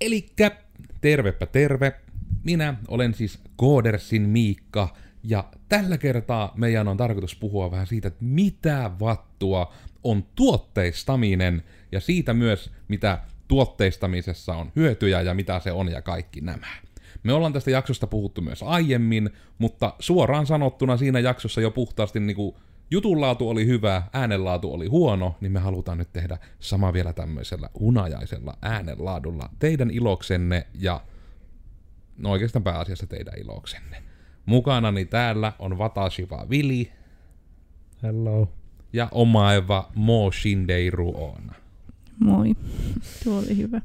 [0.00, 0.50] Elikkä
[1.00, 1.92] tervepä terve.
[2.44, 8.24] Minä olen siis Koodersin Miikka, ja tällä kertaa meidän on tarkoitus puhua vähän siitä, että
[8.24, 9.72] mitä vattua
[10.04, 16.40] on tuotteistaminen, ja siitä myös, mitä tuotteistamisessa on hyötyjä ja mitä se on ja kaikki
[16.40, 16.66] nämä.
[17.22, 22.56] Me ollaan tästä jaksosta puhuttu myös aiemmin, mutta suoraan sanottuna siinä jaksossa jo puhtaasti niinku
[22.90, 28.54] jutunlaatu oli hyvä, äänenlaatu oli huono, niin me halutaan nyt tehdä sama vielä tämmöisellä unajaisella
[28.62, 31.00] äänenlaadulla teidän iloksenne ja
[32.18, 34.02] no oikeastaan pääasiassa teidän iloksenne.
[34.46, 36.92] Mukanani täällä on Watashiva Vili
[38.02, 38.52] Hello.
[38.92, 41.54] ja omaeva Mo Shindeiru Oona.
[42.20, 42.54] Moi.
[43.24, 43.80] Tuo oli hyvä.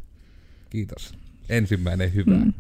[0.70, 1.14] Kiitos.
[1.50, 2.36] Ensimmäinen hyvä.
[2.36, 2.54] Mm.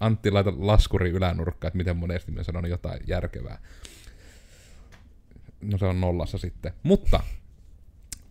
[0.00, 3.58] Antti laita laskuri ylänurkkaan, että miten monesti mä sanon jotain järkevää.
[5.60, 6.72] No se on nollassa sitten.
[6.82, 7.20] Mutta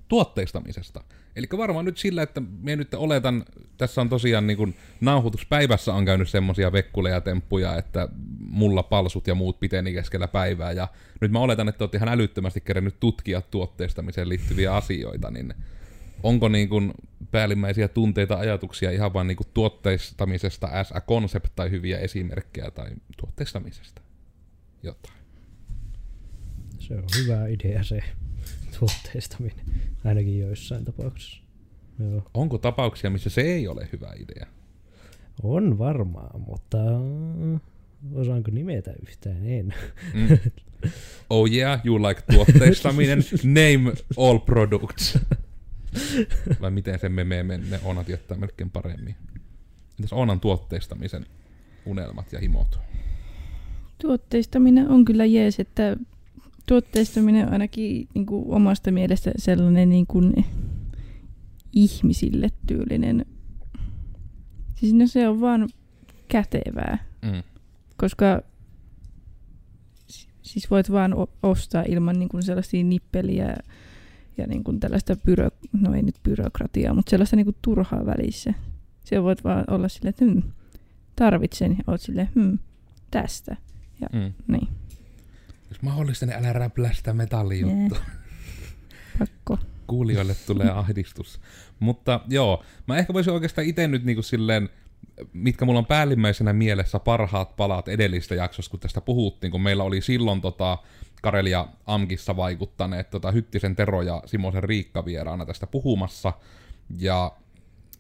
[0.08, 1.04] tuotteistamisesta.
[1.36, 3.46] Eli varmaan nyt sillä, että me nyt oletan,
[3.78, 9.36] tässä on tosiaan niin kuin nauhoituspäivässä on käynyt semmosia vekkuleja temppuja, että mulla palsut ja
[9.36, 10.88] muut piteni keskellä päivää, ja
[11.22, 15.54] nyt mä oletan, että olette ihan älyttömästi kerännyt tutkia tuotteistamiseen liittyviä asioita, niin
[16.24, 16.94] onko niin kuin
[17.32, 21.02] päällimmäisiä tunteita, ajatuksia ihan vain niin kuin tuotteistamisesta as a
[21.56, 24.02] tai hyviä esimerkkejä tai tuotteistamisesta?
[24.84, 25.18] Jotain.
[26.88, 28.04] Se on hyvä idea se
[28.80, 29.66] tuotteistaminen,
[30.06, 31.44] ainakin joissain tapauksissa.
[32.00, 32.24] Joo.
[32.34, 34.48] Onko tapauksia, missä se ei ole hyvä idea?
[35.44, 36.78] On varmaan, mutta
[38.14, 39.46] osaanko nimetä yhtään?
[39.46, 39.74] En.
[40.14, 40.38] Mm.
[41.30, 45.20] Oh yeah, you like tuotteistaminen, name all products.
[46.62, 49.16] Vai miten se me meme, ne Onat jättää melkein paremmin.
[49.98, 51.26] Mitäs Onan tuotteistamisen
[51.86, 52.80] unelmat ja himot?
[54.02, 55.98] Tuotteistaminen on kyllä jees, että
[56.68, 60.46] tuotteistaminen on ainakin niin kuin omasta mielestä sellainen niin kuin
[61.74, 63.26] ihmisille tyylinen.
[64.76, 65.70] Siis no se on vaan
[66.28, 67.44] kätevää, Mm.
[67.98, 68.42] koska
[70.42, 73.56] siis voit vaan ostaa ilman niin kuin sellaisia nippeliä
[74.38, 78.54] ja niin kuin tällaista byro, no ei nyt byrokratiaa, mutta sellaista niin kuin turhaa välissä.
[79.04, 80.44] Se voit vaan olla silleen, että hmm,
[81.16, 82.60] tarvitsen ja oot silleen, hmm,
[83.12, 83.58] tästä.
[84.14, 84.34] Mm.
[84.48, 84.68] Niin,
[85.70, 87.98] Jos mahdollista, niin älä räplästä metallijuttu.
[89.20, 89.60] pakko.
[89.88, 91.40] Kuulijoille tulee ahdistus.
[91.80, 94.70] Mutta joo, mä ehkä voisin oikeastaan itse nyt niinku silleen,
[95.34, 100.02] mitkä mulla on päällimmäisenä mielessä parhaat palat edellistä jaksosta, kun tästä puhuttiin, kun meillä oli
[100.02, 100.78] silloin tota,
[101.22, 106.34] Karelia Amkissa vaikuttaneet tota, Hyttisen Tero ja Simosen Riikka vieraana tästä puhumassa,
[107.00, 107.32] ja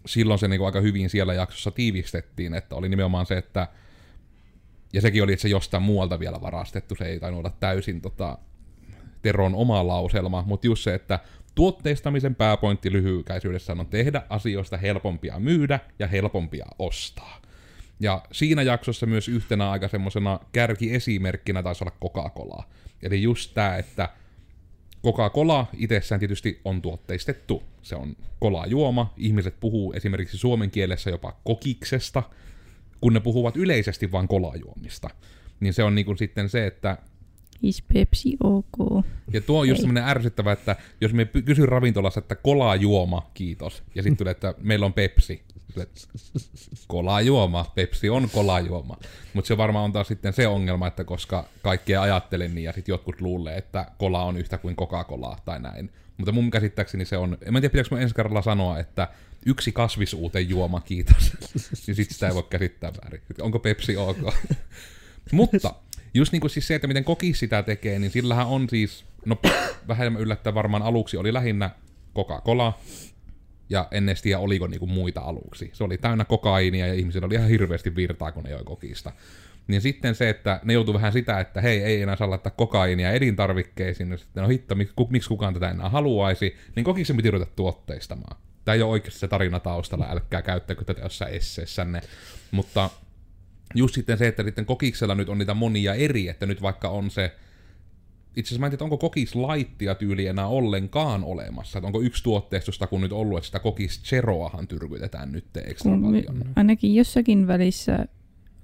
[0.06, 3.68] silloin se niinku aika hyvin siellä jaksossa tiivistettiin, että oli nimenomaan se, että
[4.94, 8.38] ja sekin oli, että se jostain muualta vielä varastettu, se ei tainnut olla täysin tota,
[9.22, 11.20] Teron oma lauselma, mutta just se, että
[11.56, 17.42] tuotteistamisen pääpointti lyhykäisyydessään on tehdä asioista helpompia myydä ja helpompia ostaa.
[18.00, 22.64] Ja siinä jaksossa myös yhtenä aika semmoisena kärkiesimerkkinä taisi olla Coca-Cola.
[23.04, 24.10] Eli just tämä, että
[25.06, 27.64] Coca-Cola itsessään tietysti on tuotteistettu.
[27.82, 29.14] Se on kolajuoma.
[29.18, 32.24] Ihmiset puhuu esimerkiksi suomen kielessä jopa kokiksesta,
[33.02, 35.10] kun ne puhuvat yleisesti vain kolajuomista.
[35.60, 36.98] Niin se on niin kuin sitten se, että
[37.62, 39.06] Is Pepsi ok?
[39.34, 43.84] ja tuo on just semmoinen ärsyttävä, että jos me kysyn ravintolassa, että kolaa juoma, kiitos.
[43.96, 45.44] Ja sitten tulee, että meillä on Pepsi.
[45.74, 45.88] Sille,
[46.88, 48.98] kolaa juoma, Pepsi on kolaa juoma.
[49.34, 52.94] Mutta se varmaan on taas sitten se ongelma, että koska kaikkea ajattelen niin ja sitten
[52.94, 55.92] jotkut luulee, että kola on yhtä kuin Coca-Colaa tai näin.
[56.18, 59.08] Mutta mun käsittääkseni se on, en tiedä pitääkö mä ensi kerralla sanoa, että
[59.48, 61.34] yksi kasvisuuten juoma, kiitos.
[61.88, 63.22] niin sit sitä ei voi käsittää väärin.
[63.42, 64.18] Onko Pepsi ok?
[65.32, 65.76] Mutta
[66.14, 69.40] just niin kuin siis se, että miten koki sitä tekee, niin sillähän on siis, no
[69.88, 71.70] vähemmän yllättäen varmaan aluksi oli lähinnä
[72.16, 72.80] Coca-Cola,
[73.70, 75.70] ja en edes tiedä oliko niinku muita aluksi.
[75.74, 79.12] Se oli täynnä kokainia ja ihmisillä oli ihan hirveästi virtaa, kun ne joi kokista.
[79.68, 83.12] Niin sitten se, että ne joutuu vähän sitä, että hei, ei enää saa laittaa kokainia
[83.12, 84.76] elintarvikkeisiin, ja sitten no hitto,
[85.10, 88.38] miksi, kukaan tätä enää haluaisi, niin kokiksen piti ruveta tuotteistamaan.
[88.68, 92.02] Tämä ei ole oikeasti se tarina taustalla, älkää käyttäkö tätä jossain esseessänne.
[92.52, 92.90] Mutta
[93.76, 97.12] just sitten se, että sitten kokiksella nyt on niitä monia eri, että nyt vaikka on
[97.12, 97.36] se,
[98.36, 102.88] itse asiassa mä en tiedä, onko kokislaittia tyyli enää ollenkaan olemassa, että onko yksi tuotteistosta
[102.88, 106.44] kun nyt ollut, että sitä kokischeroahan tyrkytetään nyt ekstra Kun me- paljon.
[106.56, 108.06] ainakin jossakin välissä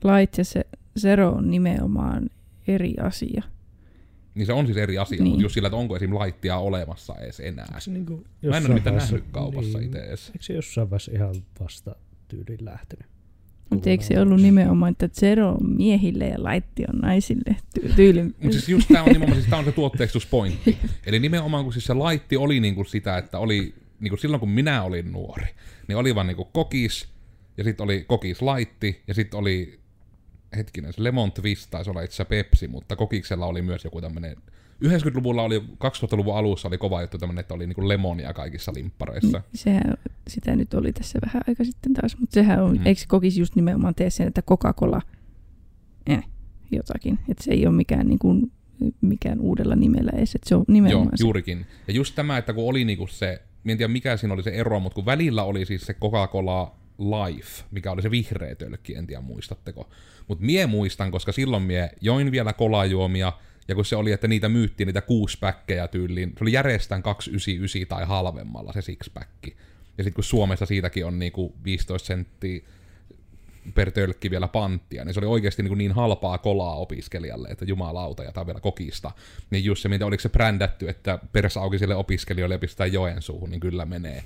[0.04, 0.66] lait ja se
[1.00, 2.30] zero on nimenomaan
[2.68, 3.44] eri asia.
[4.36, 5.24] Niin se on siis eri asia, niin.
[5.24, 5.32] Niin.
[5.32, 6.14] mutta just sillä, että onko esim.
[6.16, 7.80] laittia olemassa edes enää.
[7.80, 9.86] Se niinku Mä en ole mitään vaiheessa- nähnyt kaupassa niin.
[9.86, 10.28] itse edes.
[10.28, 11.96] Eikö se jossain vaiheessa ihan vasta
[12.28, 13.06] tyyliin lähtenyt?
[13.70, 18.24] Mutta eikö se ollut nimenomaan, että zero on miehille ja laitti on naisille ty- tyyli?
[18.24, 20.78] Mutta siis just tämä on nimenomaan siis tää on se tuotteistuspointti.
[21.08, 24.84] Eli nimenomaan kun siis se laitti oli niinku sitä, että oli niinku silloin kun minä
[24.84, 25.46] olin nuori,
[25.88, 27.08] niin oli vaan niinku kokis,
[27.58, 29.80] ja sitten oli kokis laitti, ja sitten oli,
[30.58, 34.36] hetkinen, se lemon twist taisi olla itse Pepsi, mutta kokiksella oli myös joku tämmöinen
[34.86, 39.42] 90-luvulla oli, 2000-luvun alussa oli kova juttu tämmöinen, että oli niinku lemonia kaikissa limppareissa.
[39.54, 39.94] Sehän,
[40.28, 42.78] sitä nyt oli tässä vähän aika sitten taas, mutta sehän on, Mm.
[42.80, 42.86] mm.
[42.88, 45.02] eikö kokisi just nimenomaan tee sen, että Coca-Cola
[46.08, 46.24] eh,
[46.72, 47.20] jotakin.
[47.30, 48.52] Että se ei ole mikään, niin kuin,
[49.02, 51.24] mikään uudella nimellä edes, että se on nimenomaan Joo, se.
[51.24, 51.66] juurikin.
[51.88, 54.80] Ja just tämä, että kun oli niinku se, en tiedä mikä siinä oli se ero,
[54.80, 59.22] mutta kun välillä oli siis se Coca-Cola Life, mikä oli se vihreä tölkki, en tiedä
[59.22, 59.90] muistatteko.
[60.28, 63.34] Mutta mie muistan, koska silloin mie join vielä kolajuomia,
[63.68, 68.06] ja kun se oli, että niitä myyttiin niitä kuuspäkkejä tyyliin, se oli järjestään 299 tai
[68.06, 69.58] halvemmalla se sixpäkki.
[69.98, 72.62] Ja sitten kun Suomessa siitäkin on niinku 15 senttiä
[73.76, 78.24] per tölkki vielä panttia, niin se oli oikeasti niin, niin halpaa kolaa opiskelijalle, että jumalauta,
[78.24, 79.12] ja tämä vielä kokista.
[79.50, 84.24] Niin just se, mitä oliko se brändätty, että persaukisille opiskelijoille pistää Joensuuhun, niin kyllä menee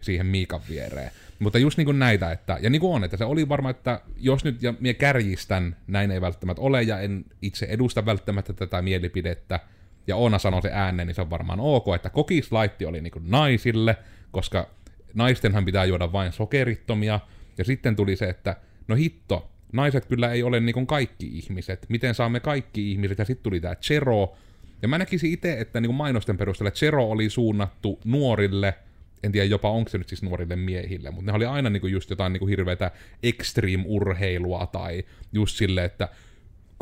[0.00, 1.10] siihen Miikan viereen.
[1.38, 4.00] Mutta just niin kuin näitä, että, ja niin kuin on, että se oli varma, että
[4.16, 8.82] jos nyt, ja minä kärjistän, näin ei välttämättä ole, ja en itse edusta välttämättä tätä
[8.82, 9.60] mielipidettä,
[10.06, 13.30] ja Oona sanoi se ääneen, niin se on varmaan ok, että kokislaitti oli niin kuin
[13.30, 13.96] naisille,
[14.30, 14.70] koska
[15.14, 17.20] naistenhan pitää juoda vain sokerittomia,
[17.58, 18.56] ja sitten tuli se, että
[18.88, 23.24] no hitto, naiset kyllä ei ole niin kuin kaikki ihmiset, miten saamme kaikki ihmiset, ja
[23.24, 24.36] sitten tuli tämä Chero,
[24.82, 28.74] ja mä näkisin itse, että niin kuin mainosten perusteella Chero oli suunnattu nuorille,
[29.22, 32.10] en tiedä jopa onko se nyt siis nuorille miehille, mutta ne oli aina niinku just
[32.10, 32.90] jotain niinku hirveätä
[33.22, 36.08] extreme-urheilua tai just silleen, että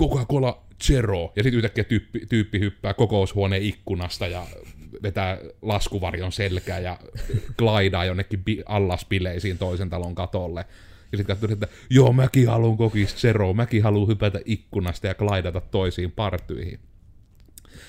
[0.00, 4.46] Coca-Cola Zero, ja sitten yhtäkkiä tyyppi, tyyppi hyppää kokoushuoneen ikkunasta ja
[5.02, 6.98] vetää laskuvarjon selkää ja
[7.58, 10.64] glaidaa jonnekin bi- allaspileisiin toisen talon katolle.
[11.12, 15.60] Ja sitten katsoi, että joo, mäkin haluan kokis Zero, mäkin haluan hypätä ikkunasta ja glaidata
[15.60, 16.80] toisiin partyihin.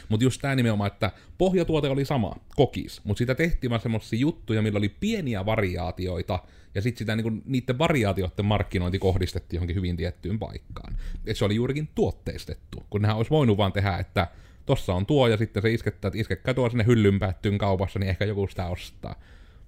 [0.09, 4.61] Mutta just tämä nimenomaan, että pohjatuote oli sama, kokis, mutta sitä tehtiin vaan semmoisia juttuja,
[4.61, 6.39] millä oli pieniä variaatioita,
[6.75, 10.95] ja sitten sitä niinku, niiden variaatioiden markkinointi kohdistettiin johonkin hyvin tiettyyn paikkaan.
[11.25, 14.27] Et se oli juurikin tuotteistettu, kun nehän olisi voinut vaan tehdä, että
[14.65, 18.09] tossa on tuo, ja sitten se iskettää, että iskekkää tuo sinne hyllyn päättyyn kaupassa, niin
[18.09, 19.15] ehkä joku sitä ostaa.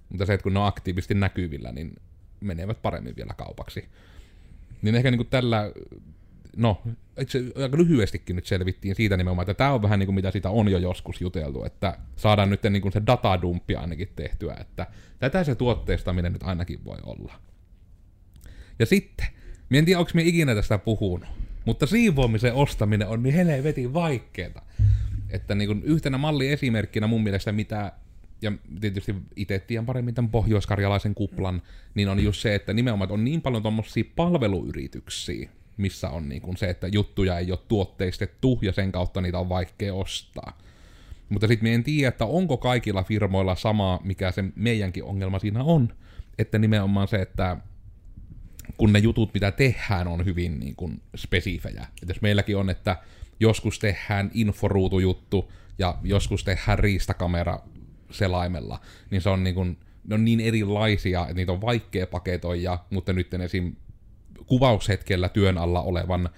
[0.08, 1.96] Mutta se, että kun ne on aktiivisesti näkyvillä, niin
[2.40, 3.88] menevät paremmin vielä kaupaksi.
[4.82, 5.72] Niin ehkä niinku tällä
[6.56, 6.82] no,
[7.20, 10.50] itse aika lyhyestikin nyt selvittiin siitä nimenomaan, että tämä on vähän niin kuin mitä sitä
[10.50, 14.86] on jo joskus juteltu, että saadaan nyt niin kuin se datadumppi ainakin tehtyä, että
[15.18, 17.34] tätä se tuotteistaminen nyt ainakin voi olla.
[18.78, 19.26] Ja sitten,
[19.70, 21.28] mä en tiedä onko me ikinä tästä puhunut,
[21.64, 24.62] mutta siivoamisen ostaminen on niin helvetin vaikeeta.
[25.30, 27.92] Että niin kuin yhtenä malliesimerkkinä mun mielestä mitä
[28.42, 31.62] ja tietysti itse tiedän paremmin tämän pohjoiskarjalaisen kuplan,
[31.94, 36.56] niin on just se, että nimenomaan on niin paljon tuommoisia palveluyrityksiä, missä on niin kuin
[36.56, 40.58] se, että juttuja ei ole tuotteistettu ja sen kautta niitä on vaikea ostaa.
[41.28, 45.88] Mutta sitten en tiedä, että onko kaikilla firmoilla sama, mikä se meidänkin ongelma siinä on.
[46.38, 47.56] Että nimenomaan se, että
[48.76, 51.86] kun ne jutut, mitä tehdään, on hyvin niin kuin spesifejä.
[52.02, 52.96] Et jos meilläkin on, että
[53.40, 57.58] joskus tehdään inforuutujuttu ja joskus tehdään riistakamera
[58.10, 58.80] selaimella,
[59.10, 63.12] niin se on niin, kuin, ne on niin erilaisia, että niitä on vaikea paketoida, mutta
[63.12, 63.76] nyt esim
[64.46, 66.28] kuvaushetkellä työn alla olevan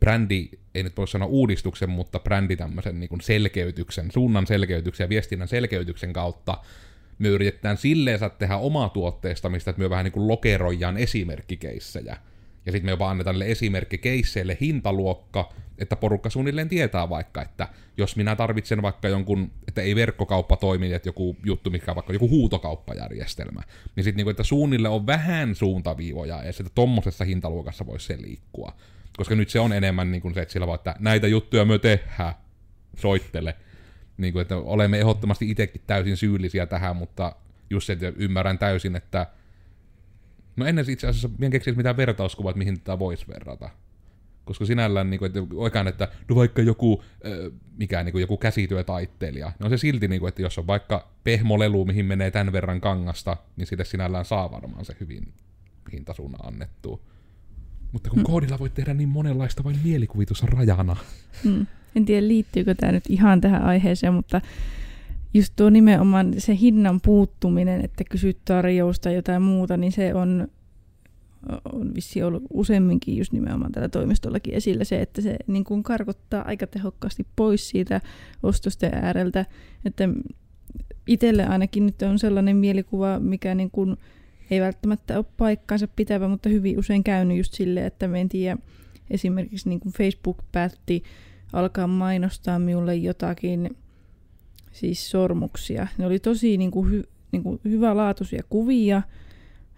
[0.00, 5.08] brändi, ei nyt voi sanoa uudistuksen, mutta brändi tämmöisen niin kuin selkeytyksen, suunnan selkeytyksen ja
[5.08, 6.58] viestinnän selkeytyksen kautta
[7.18, 12.16] me yritetään silleen tehdä omaa tuotteistamista, että me vähän niin kuin lokeroidaan esimerkkikeissejä.
[12.66, 18.16] Ja sitten me jopa annetaan niille esimerkkikeisseille hintaluokka, että porukka suunnilleen tietää vaikka, että jos
[18.16, 22.28] minä tarvitsen vaikka jonkun, että ei verkkokauppa toimi, että joku juttu, mikä on vaikka joku
[22.28, 23.62] huutokauppajärjestelmä,
[23.96, 28.72] niin sitten niinku, että suunnille on vähän suuntaviivoja, ja että tommosessa hintaluokassa voisi se liikkua.
[29.16, 31.78] Koska nyt se on enemmän niin kuin se, että sillä voi, että näitä juttuja me
[31.78, 32.34] tehdään,
[32.96, 33.54] soittele.
[34.16, 37.36] Niin kuin, että olemme ehdottomasti itsekin täysin syyllisiä tähän, mutta
[37.70, 39.26] just se, että ymmärrän täysin, että
[40.58, 43.70] No ennen itse asiassa en keksisi mitään vertauskuvaa, että mihin tätä voisi verrata.
[44.44, 48.36] Koska sinällään, niin kuin, että oikein, että no vaikka joku, äh, mikä, niin kuin joku
[48.36, 52.52] käsityötaitteilija, no on se silti, niin kuin, että jos on vaikka pehmolelu, mihin menee tämän
[52.52, 55.32] verran kangasta, niin sille sinällään saa varmaan se hyvin
[55.92, 57.00] hintasuna annettua.
[57.92, 58.24] Mutta kun Mm.
[58.24, 60.96] koodilla voi tehdä niin monenlaista vain mielikuvitus on rajana.
[61.44, 61.66] Mm.
[61.96, 64.40] En tiedä, liittyykö tämä nyt ihan tähän aiheeseen, mutta
[65.38, 70.48] just tuo nimenomaan se hinnan puuttuminen, että kysyt tarjousta jotain muuta, niin se on,
[71.72, 76.44] on vissi ollut useamminkin just nimenomaan tällä toimistollakin esillä se, että se niin kuin karkottaa
[76.46, 78.00] aika tehokkaasti pois siitä
[78.42, 79.46] ostosten ääreltä,
[79.84, 80.08] että
[81.06, 83.96] itselle ainakin nyt on sellainen mielikuva, mikä niin kuin
[84.50, 88.58] ei välttämättä ole paikkaansa pitävä, mutta hyvin usein käynyt just silleen, että me en tiedä,
[89.10, 91.02] esimerkiksi niin kuin Facebook päätti
[91.52, 93.76] alkaa mainostaa minulle jotakin
[94.78, 95.86] siis sormuksia.
[95.98, 99.02] Ne oli tosi niin kuin, hy, niin kuin hyvälaatuisia kuvia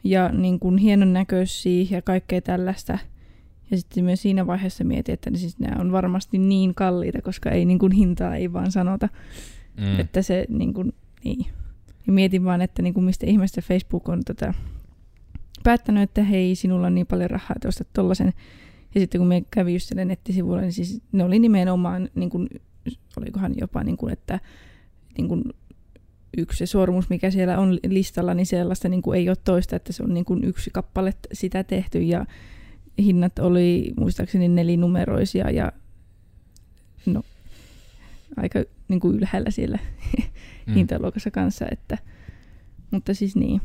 [0.04, 2.98] ja niin kuin hienon näköisiä ja kaikkea tällaista.
[3.70, 7.50] Ja sitten myös siinä vaiheessa mietin, että ne siis nämä on varmasti niin kalliita, koska
[7.50, 9.08] ei niin kuin hintaa ei vaan sanota.
[9.80, 10.00] Mm.
[10.00, 10.92] Että se niin kuin,
[11.24, 11.46] niin.
[12.06, 14.54] Ja mietin vaan, että niin kuin mistä ihmeestä Facebook on tätä
[15.62, 18.32] päättänyt, että hei, sinulla on niin paljon rahaa, että ostat tollasen.
[18.94, 22.48] Ja sitten kun me kävi just siellä nettisivuilla, niin siis ne oli nimenomaan, niin kuin,
[23.16, 24.40] olikohan jopa, niin kuin, että
[25.18, 25.42] niin kuin
[26.36, 29.92] yksi se sormus, mikä siellä on listalla, niin sellaista niin kuin ei ole toista, että
[29.92, 32.26] se on niin kuin yksi kappale sitä tehty ja
[32.98, 35.72] hinnat oli muistaakseni nelinumeroisia ja
[37.06, 37.22] no,
[38.36, 39.78] aika niin kuin ylhäällä siellä
[40.66, 40.74] mm.
[40.74, 41.66] hintaluokassa kanssa.
[41.70, 41.98] Että,
[42.90, 43.60] mutta siis niin.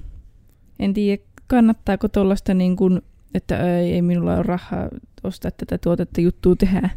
[0.79, 3.01] En tiedä, kannattaako tuollaista, niin kuin,
[3.33, 4.89] että ei, ei minulla ole rahaa
[5.23, 6.89] ostaa tätä tuotetta juttua tehdä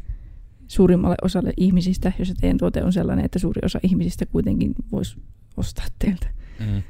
[0.69, 5.17] suurimmalle osalle ihmisistä, jos teidän tuote on sellainen, että suuri osa ihmisistä kuitenkin voisi
[5.57, 6.29] ostaa teiltä.
[6.61, 6.83] Mm.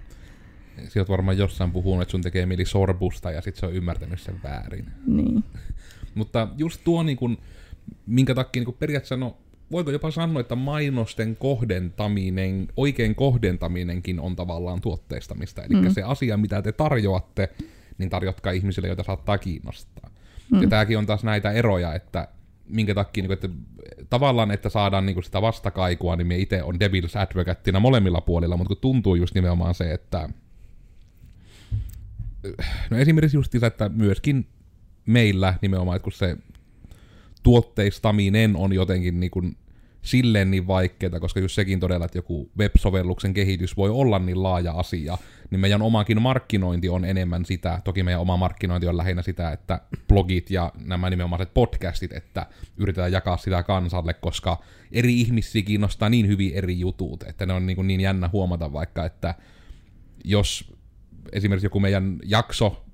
[0.88, 4.40] Sieltä varmaan jossain puhunut, että sun tekee mieli sorbusta ja sitten se on ymmärtänyt sen
[4.42, 4.86] väärin.
[5.06, 5.44] Niin.
[6.14, 7.38] Mutta just tuo, niin kun,
[8.06, 9.36] minkä takia niin periaatteessa, no,
[9.70, 15.62] voiko jopa sanoa, että mainosten kohdentaminen, oikein kohdentaminenkin on tavallaan tuotteistamista.
[15.62, 15.90] Eli mm.
[15.90, 17.48] se asia, mitä te tarjoatte,
[17.98, 20.10] niin tarjotkaa ihmisille, joita saattaa kiinnostaa.
[20.52, 20.62] Mm.
[20.62, 22.28] Ja tämäkin on taas näitä eroja, että
[22.68, 23.48] minkä takia, niin kuin, että
[24.10, 28.56] tavallaan, että saadaan niin kuin sitä vastakaikua, niin me itse on Devil's Advocateina molemmilla puolilla,
[28.56, 30.28] mutta kun tuntuu just nimenomaan se, että
[32.90, 34.46] no esimerkiksi just se, että myöskin
[35.06, 36.36] meillä nimenomaan, että kun se
[37.42, 39.56] tuotteistaminen on jotenkin niin kuin
[40.10, 44.72] silleen niin vaikeaa, koska just sekin todella, että joku web-sovelluksen kehitys voi olla niin laaja
[44.72, 45.18] asia,
[45.50, 49.80] niin meidän omakin markkinointi on enemmän sitä, toki meidän oma markkinointi on lähinnä sitä, että
[50.08, 52.46] blogit ja nämä nimenomaiset podcastit, että
[52.76, 54.62] yritetään jakaa sitä kansalle, koska
[54.92, 59.04] eri ihmisiä kiinnostaa niin hyvin eri jutut, että ne on niin, niin jännä huomata vaikka,
[59.04, 59.34] että
[60.24, 60.74] jos
[61.32, 62.84] esimerkiksi joku meidän jakso,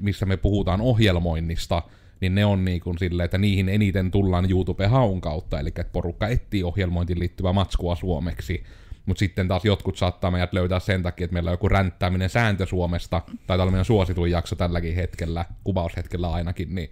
[0.00, 1.82] missä me puhutaan ohjelmoinnista,
[2.22, 6.28] niin ne on niin kuin silleen, että niihin eniten tullaan YouTube-haun kautta, eli että porukka
[6.28, 8.62] etsii ohjelmointiin liittyvää matskua suomeksi,
[9.06, 12.66] mutta sitten taas jotkut saattaa meidät löytää sen takia, että meillä on joku ränttääminen sääntö
[12.66, 16.90] Suomesta, tai tällä meidän suosituin jakso tälläkin hetkellä, kuvaushetkellä ainakin, niin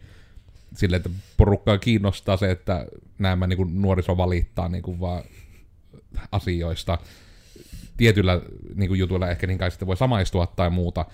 [0.77, 2.87] sille, että porukkaa kiinnostaa se, että
[3.19, 5.23] nämä niin nuoriso valittaa niin kuin vaan
[6.33, 6.99] asioista.
[7.97, 8.41] Tietyllä
[8.75, 11.07] niin kuin jutuilla ehkä niin kai sitten voi samaistua tai muuta,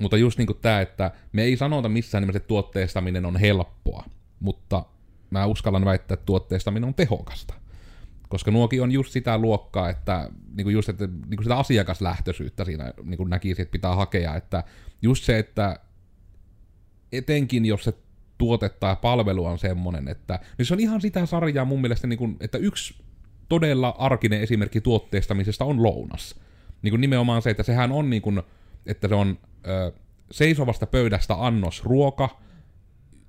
[0.00, 4.04] mutta just niin kuin tämä, että me ei sanota missään nimessä, että tuotteistaminen on helppoa,
[4.40, 4.84] mutta
[5.30, 7.54] mä uskallan väittää, että tuotteistaminen on tehokasta.
[8.28, 12.64] Koska nuokin on just sitä luokkaa, että, niin kuin just, että niin kuin sitä asiakaslähtöisyyttä
[12.64, 14.36] siinä niin kuin näkisi, että pitää hakea.
[14.36, 14.64] Että
[15.02, 15.80] just se, että
[17.12, 17.92] etenkin jos se
[18.38, 22.18] tuote tai palvelu on semmoinen, että niin se on ihan sitä sarjaa mun mielestä, niin
[22.18, 22.94] kuin, että yksi
[23.48, 26.40] todella arkinen esimerkki tuotteistamisesta on lounas.
[26.82, 28.42] Niin kuin nimenomaan se, että sehän on niin kuin,
[28.86, 29.92] että se on ö,
[30.30, 32.40] seisovasta pöydästä annos ruoka,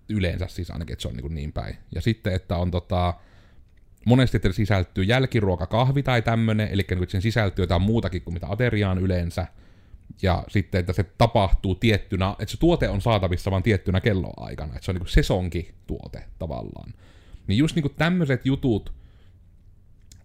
[0.10, 1.78] yleensä siis ainakin, että se on niin, niin päin.
[1.96, 3.14] Ja sitten, että on tota,
[4.06, 8.48] monesti, että sisältyy jälkiruoka, kahvi tai tämmönen, eli niin, sen sisältyy jotain muutakin kuin mitä
[8.50, 9.48] ateriaan yleensä.
[10.22, 14.86] Ja sitten, että se tapahtuu tiettynä, että se tuote on saatavissa vain tiettynä kelloaikana, että
[14.86, 16.94] se on niin sesonki tuote tavallaan.
[17.48, 18.94] Niin just niin tämmöiset jutut,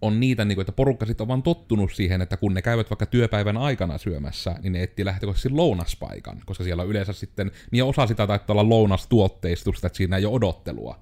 [0.01, 2.89] on niitä, niin kuin, että porukka sitten on vaan tottunut siihen, että kun ne käyvät
[2.89, 7.83] vaikka työpäivän aikana syömässä, niin ne etsii lähtökohtaisesti lounaspaikan, koska siellä on yleensä sitten, niin
[7.83, 10.99] osa sitä taittaa olla lounastuotteistusta, että siinä ei ole odottelua.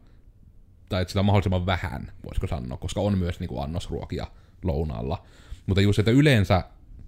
[0.90, 4.28] Tai että sitä on mahdollisimman vähän, voisiko sanoa, koska on myös niin kuin annosruokia
[4.64, 5.26] lounaalla.
[5.66, 6.64] Mutta just, että yleensä,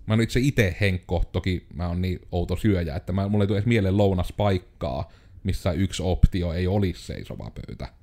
[0.06, 3.48] mä oon itse itse Henkko, toki mä oon niin outo syöjä, että mä, mulle ei
[3.48, 5.12] tule edes mieleen lounaspaikkaa,
[5.44, 8.01] missä yksi optio ei olisi seisova pöytä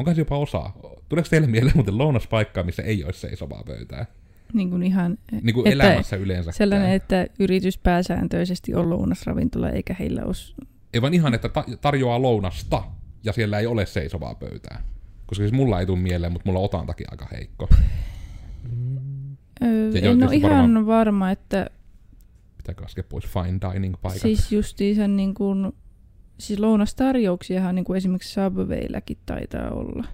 [0.00, 0.70] Onko se jopa osa?
[1.08, 4.06] Tuleeko teille mieleen muuten lounaspaikkaa, missä ei ole seisovaa pöytää?
[4.52, 5.18] Niin kuin ihan...
[5.42, 6.52] Niin kuin elämässä yleensä.
[6.52, 10.34] Sellainen, että yritys pääsääntöisesti on lounasravintola, eikä heillä ole...
[10.94, 12.82] Ei vaan ihan, että ta- tarjoaa lounasta,
[13.24, 14.82] ja siellä ei ole seisovaa pöytää.
[15.26, 17.68] Koska siis mulla ei tule mieleen, mutta mulla on otantakin aika heikko.
[19.62, 21.66] Öö, en ole ihan varma, varma, että...
[22.56, 24.22] Pitääkö laskea pois fine dining paikat?
[24.22, 25.72] Siis justiinsa niin kuin
[26.40, 30.04] Siis lounastarjouksiahan niin kuin esimerkiksi Subwaylläkin taitaa olla.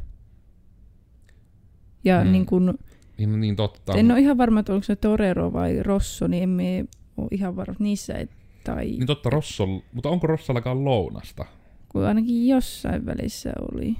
[2.04, 2.32] Ja hmm.
[2.32, 2.74] niin kuin,
[3.18, 3.92] niin, niin totta.
[3.92, 6.84] En ole ihan varma, että onko se Torero vai Rosso, niin emme
[7.16, 7.76] ole ihan varma.
[7.78, 8.28] Niissä ei,
[8.64, 8.84] tai...
[8.84, 11.44] Niin totta, Rosso, mutta onko Rossallakaan lounasta?
[11.88, 13.96] Kun ainakin jossain välissä oli.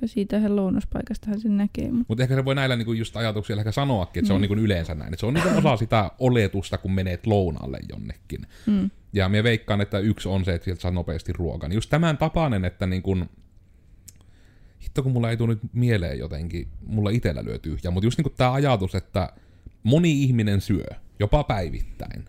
[0.00, 1.90] Mutta siitähän lounaspaikastahan sen näkee.
[1.90, 4.26] Mutta Mut ehkä se voi näillä niinku just ajatuksia ehkä sanoakin, että mm.
[4.26, 4.42] se on mm.
[4.42, 5.12] niinku yleensä näin.
[5.12, 8.46] Että se on niinku osa sitä oletusta, kun menet lounalle jonnekin.
[8.66, 8.90] Mm.
[9.12, 11.72] Ja minä veikkaan, että yksi on se, että sieltä saa nopeasti ruokan.
[11.72, 13.30] Just tämän tapainen, että niin kun,
[14.82, 18.34] hitto kun mulla ei tule nyt mieleen jotenkin, mulla itsellä lyö tyhjä, mutta just niin
[18.36, 19.32] tämä ajatus, että
[19.82, 20.86] moni ihminen syö,
[21.18, 22.24] jopa päivittäin.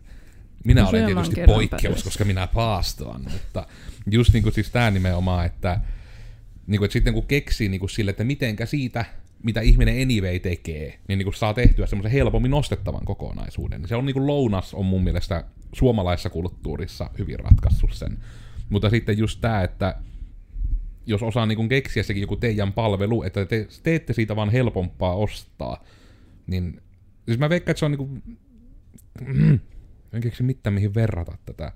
[0.66, 2.04] Minä olen Useamman tietysti poikkeus, päivässä.
[2.04, 3.68] koska minä paastoan, mutta
[4.12, 5.80] just niin kuin siis tämä nimenomaan, että,
[6.68, 9.06] niin kuin, että sitten kun keksii niin kuin sille, että mitenkä siitä,
[9.44, 13.88] mitä ihminen anyway tekee, niin, niin kuin saa tehtyä semmoisen helpommin nostettavan kokonaisuuden.
[13.88, 15.44] Se on niin kuin lounas on mun mielestä
[15.74, 18.18] suomalaisessa kulttuurissa hyvin ratkaissut sen.
[18.70, 19.96] Mutta sitten just tämä, että
[21.06, 25.16] jos osaa niin kuin keksiä sekin joku teidän palvelu, että te teette siitä vaan helpompaa
[25.16, 25.84] ostaa,
[26.48, 26.82] niin
[27.26, 28.10] siis mä veikkaan, että se on niinku...
[30.14, 31.72] en keksi mitään mihin verrata tätä.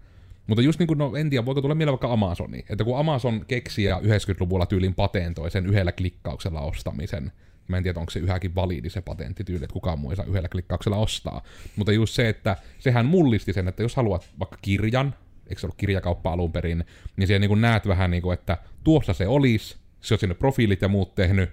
[0.48, 2.66] Mutta just niin kuin, no en tiedä, voiko tulla mieleen vaikka Amazoni.
[2.70, 7.32] Että kun Amazon keksi ja 90-luvulla tyylin patentoi sen yhdellä klikkauksella ostamisen,
[7.68, 10.50] mä en tiedä, onko se yhäkin validi se patenttityyli, että kukaan muu ei saa yhdellä
[10.50, 11.44] klikkauksella ostaa.
[11.76, 15.16] Mutta just se, että sehän mullisti sen, että jos haluat vaikka kirjan,
[15.48, 16.86] eikö se ollut kirjakauppa alun perin,
[17.18, 20.36] niin siellä niin kuin näet vähän niin kuin, että tuossa se olisi, se on sinne
[20.36, 21.50] profiilit ja muut tehnyt,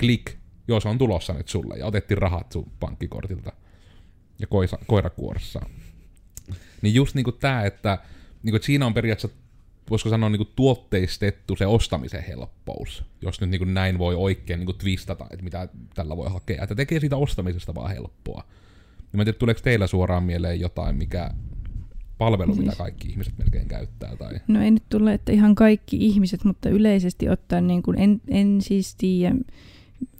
[0.00, 0.36] klik,
[0.68, 3.52] joo se on tulossa nyt sulle, ja otettiin rahat sun pankkikortilta
[4.38, 5.60] ja koisa, koirakuoressa.
[6.82, 7.98] Niin just niinku tää, että,
[8.42, 9.38] niinku, että siinä on periaatteessa,
[9.90, 15.26] voisiko sanoa niinku tuotteistettu se ostamisen helppous, jos nyt niinku näin voi oikein niinku twistata,
[15.30, 18.44] että mitä tällä voi hakea, että tekee siitä ostamisesta vaan helppoa.
[19.12, 21.30] Ja mä en tiedä, tuleeko teillä suoraan mieleen jotain, mikä
[22.18, 24.40] palvelu, Siis- mitä kaikki ihmiset melkein käyttää, tai...
[24.48, 28.60] No ei nyt tule, että ihan kaikki ihmiset, mutta yleisesti ottaen niin kuin en, en
[28.60, 29.36] siis tiedä,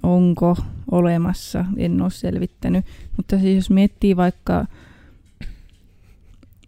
[0.02, 0.56] onko
[0.90, 2.84] olemassa, en ole selvittänyt.
[3.16, 4.66] Mutta siis jos miettii vaikka,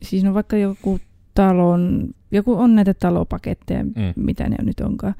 [0.03, 1.01] siis no vaikka joku
[1.37, 3.93] talon, joku on näitä talopaketteja, Mm.
[4.17, 5.15] mitä ne nyt onkaan,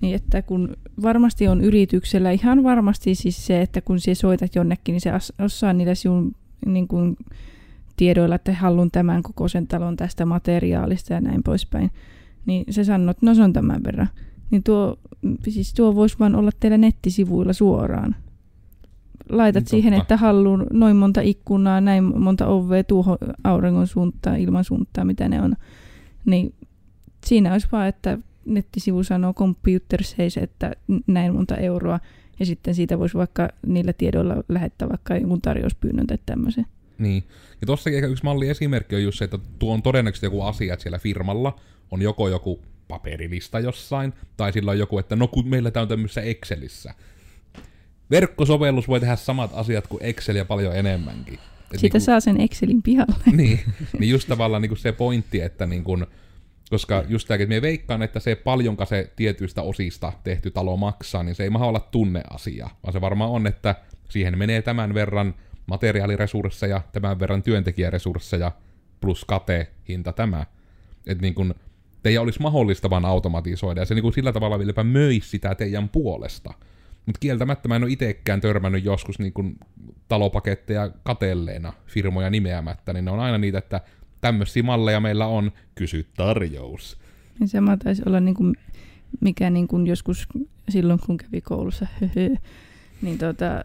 [0.00, 4.92] niin että kun varmasti on yrityksellä ihan varmasti siis se, että kun sinä soitat jonnekin,
[4.92, 5.12] niin se
[5.44, 6.32] osaa niillä sinun
[6.66, 7.16] niin kuin,
[7.96, 11.90] tiedoilla, että haluan tämän kokoisen talon tästä materiaalista ja näin poispäin,
[12.46, 14.08] niin se sanoo, että no se on tämän verran.
[14.50, 14.96] Niin tuo,
[15.48, 18.14] siis tuo voisi vaan olla teillä nettisivuilla suoraan.
[19.28, 19.70] Laitat Totta.
[19.70, 25.28] siihen, että haluan noin monta ikkunaa, näin monta ovea tuohon auringon suuntaan, ilman suuntaan, mitä
[25.28, 25.56] ne on.
[26.24, 26.54] Niin
[27.26, 30.72] siinä olisi vaan, että nettisivu sanoo computer says, että
[31.06, 32.00] näin monta euroa,
[32.40, 36.66] ja sitten siitä voisi vaikka niillä tiedoilla lähettää vaikka jonkun tarjouspyynnön tai tämmöisen.
[36.98, 37.24] Niin.
[37.60, 40.72] Ja tossakin ehkä yksi malli esimerkki on just se, että tuo on todennäköisesti joku asia,
[40.72, 41.60] että siellä firmalla
[41.90, 45.88] on joko joku paperilista jossain, tai sillä on joku, että no kun meillä tämä on
[45.88, 46.94] tämmöisessä Excelissä.
[48.10, 51.34] Verkkosovellus voi tehdä samat asiat kuin Excel ja paljon enemmänkin.
[51.34, 53.24] Et Siitä niinku- saa sen Excelin pihalle.
[53.36, 53.60] niin,
[53.98, 56.06] niin just tavallaan niin kuin se pointti, että niin kuin,
[56.70, 61.22] koska just tämäkin, että me veikkaan, että se paljonka se tietyistä osista tehty talo maksaa,
[61.22, 63.74] niin se ei maha olla tunneasia, vaan se varmaan on, että
[64.08, 65.34] siihen menee tämän verran
[65.66, 68.52] materiaaliresursseja, tämän verran työntekijäresursseja,
[69.00, 70.46] plus kate, hinta tämä.
[71.06, 71.54] Että niin kuin,
[72.02, 75.88] teidän olisi mahdollista vaan automatisoida, ja se niin kuin sillä tavalla vieläpä möisi sitä teidän
[75.88, 76.54] puolesta.
[77.08, 79.58] Mutta kieltämättä mä en ole itsekään törmännyt joskus niin kuin
[80.08, 83.80] talopaketteja katelleena firmoja nimeämättä, niin ne on aina niitä, että
[84.20, 86.98] tämmöisiä malleja meillä on, kysy tarjous.
[87.40, 88.54] Niin sama taisi olla niin kuin,
[89.20, 90.28] mikä niin kuin joskus
[90.68, 91.86] silloin, kun kävi koulussa,
[93.02, 93.62] niin tota,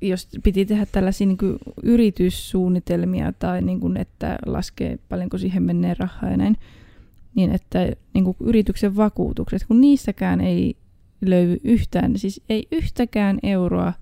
[0.00, 5.94] jos piti tehdä tällaisia niin kuin yrityssuunnitelmia tai niin kuin, että laskee paljonko siihen menee
[5.98, 6.56] rahaa ja näin,
[7.34, 7.78] niin että
[8.14, 10.76] niin kuin yrityksen vakuutukset, kun niissäkään ei
[11.20, 13.92] löydy yhtään, siis ei yhtäkään euroa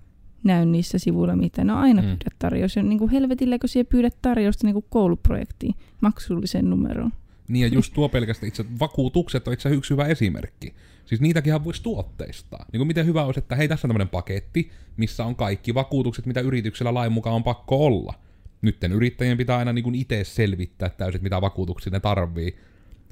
[0.43, 1.67] näy niissä sivuilla mitään.
[1.67, 2.07] Ne on aina Mm.
[2.07, 2.17] mm.
[2.17, 2.75] pyydä tarjous.
[2.75, 7.11] Ja niin kuin helvetillä, kun siellä pyydät tarjousta niin kuin kouluprojektiin maksullisen numeroon.
[7.47, 10.73] Niin ja just tuo pelkästään itse vakuutukset on itse yksi hyvä esimerkki.
[11.05, 12.65] Siis niitäkin voisi tuotteistaa.
[12.71, 16.25] Niin kuin miten hyvä olisi, että hei tässä on tämmöinen paketti, missä on kaikki vakuutukset,
[16.25, 18.13] mitä yrityksellä lain mukaan on pakko olla.
[18.61, 22.57] Nytten yrittäjien pitää aina niin itse selvittää täysin, mitä vakuutuksia ne tarvii.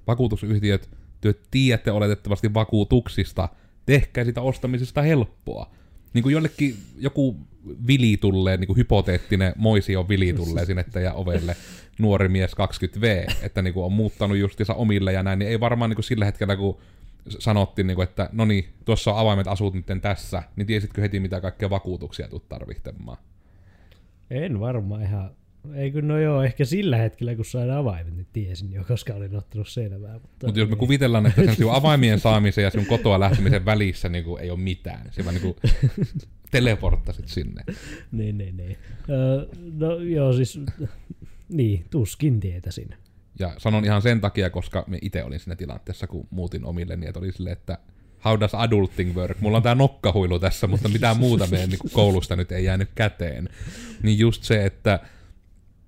[0.08, 0.90] Vakuutusyhtiöt,
[1.22, 3.50] te tiedätte oletettavasti vakuutuksista,
[3.86, 5.72] tehkää sitä ostamisesta helppoa.
[6.14, 7.38] Niin kuin jollekin joku
[7.88, 11.56] vili tulee, niin kuin hypoteettinen moisio vili tulee sinne teidän ovelle,
[12.00, 15.90] nuori mies 20V, että niin kuin on muuttanut justiinsa omille ja näin, niin ei varmaan
[15.90, 16.78] niin kuin sillä hetkellä, kun
[17.30, 21.20] sanottiin, niin kuin, että no niin, tuossa on avaimet asut nyt tässä, niin tiesitkö heti,
[21.20, 23.18] mitä kaikkea vakuutuksia tulet tarvitsemaan?
[24.30, 25.32] En varmaan ihan.
[25.74, 29.36] Ei kun no joo, ehkä sillä hetkellä kun sain avaimet, niin tiesin jo, koska olin
[29.36, 30.14] ottanut selvää.
[30.14, 34.24] Mutta, Mutta jos me kuvitellaan, että sen avaimien saamisen ja sinun kotoa lähtemisen välissä niin
[34.24, 35.56] kuin ei ole mitään, se vaan niin kuin
[36.52, 37.64] teleporttasit sinne.
[38.12, 38.78] Niin, niin, niin.
[39.10, 40.60] Öö, no joo, siis
[41.50, 42.90] niin, tuskin tietäisin.
[43.40, 47.08] Ja sanon ihan sen takia, koska me itse olin siinä tilanteessa, kun muutin omille, niin
[47.08, 47.78] että oli silleen, että
[48.26, 49.40] how does adulting work?
[49.42, 53.50] Mulla on tää nokkahuilu tässä, mutta mitään muuta meidän niin koulusta nyt ei jäänyt käteen.
[54.04, 55.00] Niin just se, että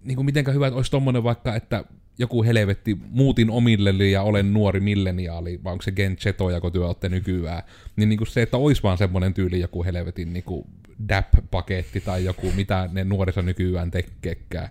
[0.03, 1.83] niin kuin mitenkä hyvä, että olisi tommonen vaikka, että
[2.19, 6.85] joku helvetti, muutin omille ja olen nuori milleniaali, vai onko se Gen Zetoja, kun työ
[6.87, 7.63] olette nykyään,
[7.95, 10.67] niin, niin kuin se, että olisi vaan semmoinen tyyli joku helvetin niin kuin
[11.09, 14.69] DAP-paketti tai joku, mitä ne nuorissa nykyään tekeekään.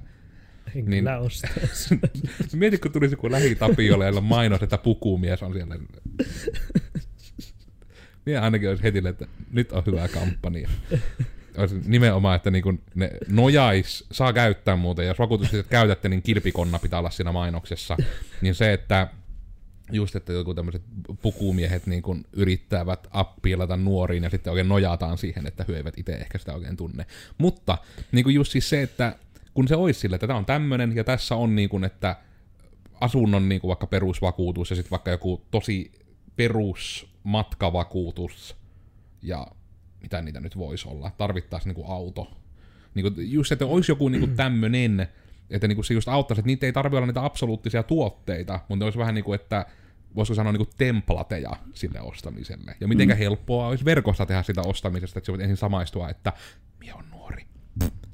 [0.74, 1.04] En Niin.
[1.04, 1.98] kyllä ostaisi.
[2.56, 5.76] Mieti, kun tulisi joku lähitapiolle ja mainos, että pukumies on siellä.
[8.26, 10.68] Minä ainakin olisi heti, että nyt on hyvä kampanja.
[11.86, 16.98] Nimenomaan, että niin kun ne nojais, saa käyttää muuten, jos vakuutusyhtiöt käytätte, niin kilpikonna pitää
[16.98, 17.96] olla siinä mainoksessa.
[18.40, 19.08] Niin se, että
[19.92, 20.82] just, että joku tämmöiset
[21.22, 26.12] pukumiehet niin kun yrittävät appiilata nuoriin ja sitten oikein nojataan siihen, että he eivät itse
[26.12, 27.06] ehkä sitä oikein tunne.
[27.38, 27.78] Mutta
[28.12, 29.16] niin kuin just siis se, että
[29.54, 32.16] kun se olisi sille, että tämä on tämmöinen ja tässä on niin kuin, että
[33.00, 35.92] asunnon niin kuin vaikka perusvakuutus ja sitten vaikka joku tosi
[36.36, 38.56] perusmatkavakuutus
[39.22, 39.46] ja
[40.06, 42.36] mitä niitä nyt voisi olla, tarvittaisiin niin kuin auto.
[42.94, 45.08] Niin kuin just, että olisi joku niin kuin tämmöinen,
[45.50, 48.84] että niin kuin se just auttaisi, että niitä ei tarvitse olla niitä absoluuttisia tuotteita, mutta
[48.84, 49.66] olisi vähän niin kuin, että
[50.16, 52.76] voisiko sanoa niin kuin templateja sille ostamiselle.
[52.80, 53.18] Ja mitenkä mm.
[53.18, 56.32] helppoa olisi verkossa tehdä sitä ostamisesta, että se voit ensin samaistua, että
[56.80, 57.46] minä on nuori.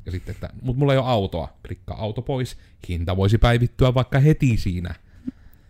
[0.06, 1.56] Ja sitten, että mut mulla ei ole autoa.
[1.66, 2.56] Klikkaa auto pois.
[2.88, 4.94] Hinta voisi päivittyä vaikka heti siinä.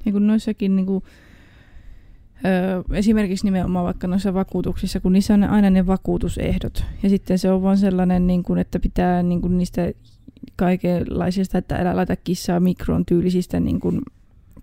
[0.05, 1.05] Ja kun noissakin niin kuin,
[2.45, 6.85] öö, esimerkiksi nimenomaan vaikka noissa vakuutuksissa, kun niissä on aina ne vakuutusehdot.
[7.03, 9.93] Ja sitten se on vaan sellainen, niin kuin, että pitää niin kuin niistä
[10.57, 14.01] kaikenlaisista, että älä laita kissaa mikron tyylisistä niin kuin,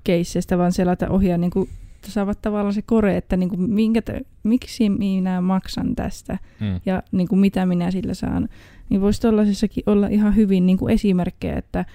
[0.03, 1.69] keisseistä, vaan selata ohjaa niin kuin,
[2.07, 6.79] saavat tavallaan se kore, että niin kuin, minkä te, miksi minä maksan tästä Mm.
[6.85, 8.49] ja niin kuin, mitä minä sillä saan.
[8.89, 11.85] Niin voisi tuollaisessakin olla ihan hyvin niin kuin esimerkkejä, että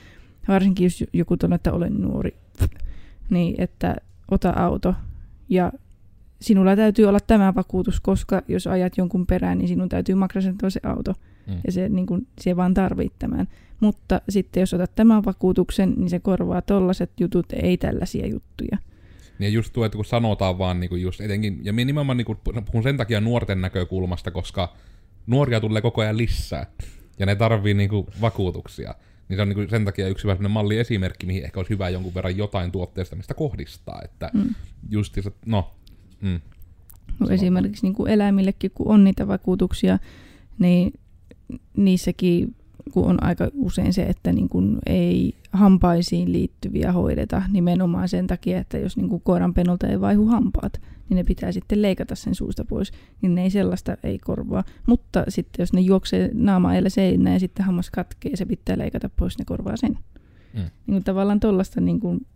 [0.49, 2.37] varsinkin jos joku tuonne, että olen nuori,
[3.31, 3.97] niin että
[4.31, 4.95] ota auto
[5.49, 5.73] ja
[6.41, 10.59] sinulla täytyy olla tämä vakuutus, koska jos ajat jonkun perään, niin sinun täytyy maksaa sen
[10.59, 11.13] toisen auto.
[11.47, 11.55] Mm.
[11.67, 13.49] Ja se, niin kuin, se vaan tarvitsee tämän.
[13.81, 18.79] Mutta sitten jos otat tämän vakuutuksen, niin se korvaa tollaset jutut, ei tällaisia juttuja.
[19.39, 22.25] Niin just tuo, että kun sanotaan vaan niin kuin just etenkin, ja minä nimenomaan niin
[22.25, 24.77] kuin puhun sen takia nuorten näkökulmasta, koska
[25.27, 26.67] nuoria tulee koko ajan lisää,
[27.19, 28.95] ja ne tarvii niin kuin vakuutuksia.
[29.29, 32.15] Niin se on niin sen takia yksi hyvä sellainen malliesimerkki, mihin ehkä olisi hyvä jonkun
[32.15, 34.01] verran jotain tuotteesta, mistä kohdistaa.
[34.05, 34.55] Että Mm.
[34.91, 35.71] just se, no,
[36.21, 36.41] mm,
[37.21, 39.99] No esimerkiksi niin kuin eläimillekin, kun on niitä vakuutuksia,
[40.59, 40.93] niin
[41.77, 42.55] niissäkin
[42.93, 48.59] kun on aika usein se, että niin kuin ei hampaisiin liittyviä hoideta nimenomaan sen takia,
[48.59, 52.35] että jos niin kuin koiran penolta ei vaihu hampaat, niin ne pitää sitten leikata sen
[52.35, 54.65] suusta pois, niin ne ei sellaista ei korvaa.
[54.87, 58.79] Mutta sitten jos ne juoksee naama edellä seinään ja sitten hammas katkee ja se pitää
[58.79, 59.99] leikata pois, ne korvaa sen.
[60.55, 60.61] Mm.
[60.61, 62.27] Niin kuin tavallaan tuollaista niin kuin,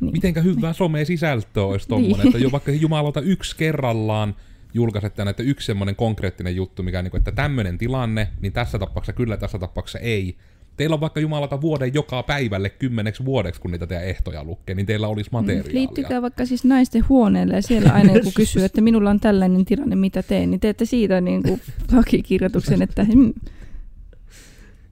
[0.00, 0.12] niin.
[0.12, 2.26] mitenkä hyvää somea sisältöä olisi tommonen, Niin.
[2.26, 4.34] että jo vaikka jumalauta yksi kerrallaan
[4.74, 8.78] julkaiset tänne, että yksi semmoinen konkreettinen juttu, mikä niin kuin, että tämmöinen tilanne, niin tässä
[8.78, 10.36] tapauksessa kyllä, tässä tapauksessa ei.
[10.76, 14.86] Teillä on vaikka jumalata vuoden joka päivälle kymmeneksi vuodeksi, kun niitä teidän ehtoja lukee, niin
[14.86, 15.74] teillä olisi materiaalia.
[15.74, 19.96] Liittykää vaikka siis naisten huoneelle ja siellä aina joku kysyy, että minulla on tällainen tilanne,
[19.96, 21.60] mitä teen, niin teette siitä niin kuin
[21.92, 23.34] lakikirjoituksen, että hmm,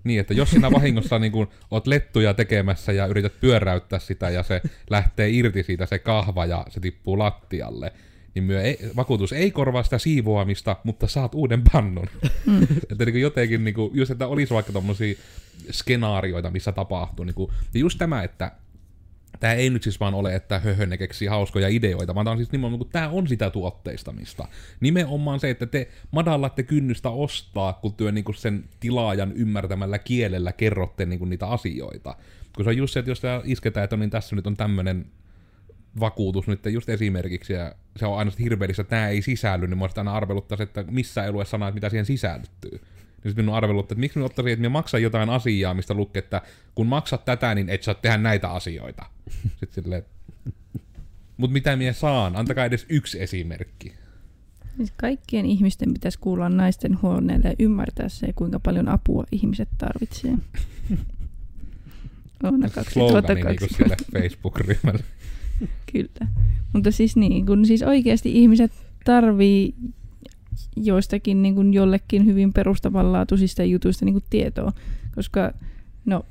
[0.04, 4.42] Niin, että jos sinä vahingossa niin kun oot lettuja tekemässä ja yrität pyöräyttää sitä ja
[4.42, 7.92] se lähtee irti siitä se kahva ja se tippuu lattialle,
[8.34, 12.06] niin myö ei, vakuutus ei korvaa sitä siivoamista, mutta saat uuden pannun.
[12.46, 12.62] Mm.
[12.92, 15.14] että niin jotenkin, niin kuin, just että olisi vaikka tommosia
[15.70, 17.24] skenaarioita, missä tapahtuu.
[17.24, 18.52] Niin kuin, ja just tämä, että
[19.40, 22.38] tämä ei nyt siis vaan ole, että höhö, ne keksii hauskoja ideoita, vaan tämä on
[22.38, 24.48] siis nimenomaan, kun tämä on sitä tuotteistamista.
[24.80, 31.06] Nimenomaan se, että te madallatte kynnystä ostaa, kun työ niin sen tilaajan ymmärtämällä kielellä kerrotte
[31.06, 32.16] niin niitä asioita.
[32.56, 34.56] Kun se on just se, että jos tää isketään, että no niin tässä nyt on
[34.56, 35.06] tämmöinen
[36.00, 39.88] vakuutus nyt just esimerkiksi, ja se on aina hirveellistä, että tämä ei sisälly, niin mä
[39.96, 42.70] aina arveluttaisi, että missä ei lue sanaa, että mitä siihen sisältyy.
[42.70, 46.18] Niin sitten minun arvelutta, että miksi minun ottaisin, että minä maksan jotain asiaa, mistä lukee,
[46.18, 46.42] että
[46.74, 49.06] kun maksat tätä, niin et saa tehdä näitä asioita.
[49.60, 50.02] Sitten silleen,
[51.36, 52.36] mutta mitä minä saan?
[52.36, 53.92] Antakaa edes yksi esimerkki.
[54.76, 60.32] siis kaikkien ihmisten pitäisi kuulla naisten huoneelle ja ymmärtää se, kuinka paljon apua ihmiset tarvitsee.
[62.42, 63.76] Vuonna Slogani niin kuin 2020.
[63.76, 65.04] sille Facebook-ryhmälle.
[65.92, 66.32] Kyllä.
[66.72, 68.72] Mutta siis niin, kun siis oikeasti ihmiset
[69.04, 69.74] tarvii
[70.76, 74.72] joistakin niin kuin jollekin hyvin perustavanlaatuisista jutuista niin kuin tietoa,
[75.14, 75.52] koska
[76.04, 76.26] no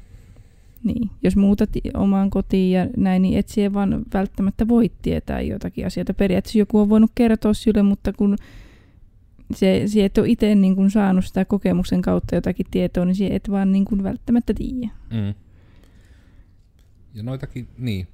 [0.83, 5.85] niin, jos muutat omaan kotiin ja näin, niin et siihen vaan välttämättä voi tietää jotakin
[5.85, 6.13] asioita.
[6.13, 8.35] Periaatteessa joku on voinut kertoa sille, mutta kun
[9.55, 13.27] se, se et ole itse niin kuin saanut sitä kokemuksen kautta jotakin tietoa, niin se
[13.27, 14.89] et vaan niin kuin välttämättä tiedä.
[15.09, 15.33] Mm.
[17.13, 18.07] Ja noitakin, niin.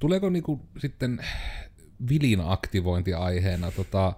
[0.00, 1.24] Tuleeko niinku sitten
[2.08, 4.12] vilin aktivointiaiheena, tota,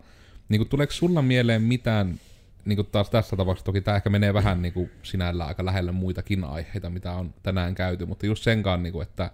[0.49, 2.21] niinku, tuleeko sulla mieleen mitään,
[2.65, 6.91] niinku taas tässä tapauksessa toki tämä ehkä menee vähän niinku sinällä aika lähelle muitakin aiheita,
[6.91, 9.31] mitä on tänään käyty, mutta just senkaan, niinku, että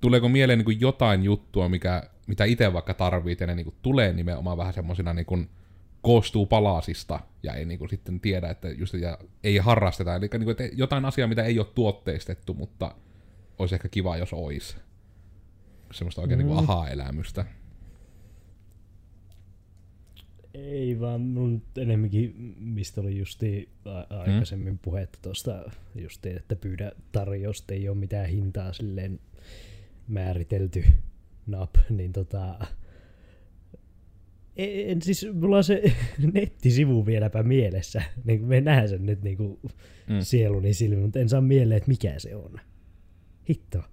[0.00, 4.58] tuleeko mieleen niinku jotain juttua, mikä, mitä itse vaikka tarvitsee, ja ne niinku tulee nimenomaan
[4.58, 5.38] vähän semmoisina niinku
[6.02, 10.14] koostuu palasista ja ei niinku sitten tiedä, että just ja ei harrasteta.
[10.14, 12.94] Eli niinku, että jotain asiaa, mitä ei ole tuotteistettu, mutta
[13.62, 14.76] olisi ehkä kiva, jos olisi.
[15.92, 16.46] Semmoista oikein mm.
[16.46, 17.44] niinku aha-elämystä.
[20.54, 27.74] Ei vaan, nyt enemmänkin, mistä oli justi a- aikaisemmin puhetta tuosta justi, että pyydä tarjousta,
[27.74, 29.20] ei ole mitään hintaa silleen
[30.08, 30.84] määritelty
[31.46, 32.66] nap, niin tota...
[34.56, 35.82] En, siis mulla on se
[36.34, 39.58] nettisivu vieläpä mielessä, niin me nähdään sen nyt niin kuin
[40.08, 40.20] mm.
[40.20, 42.60] sieluni silmin, mutta en saa mieleen, että mikä se on.
[43.48, 43.84] Hitto.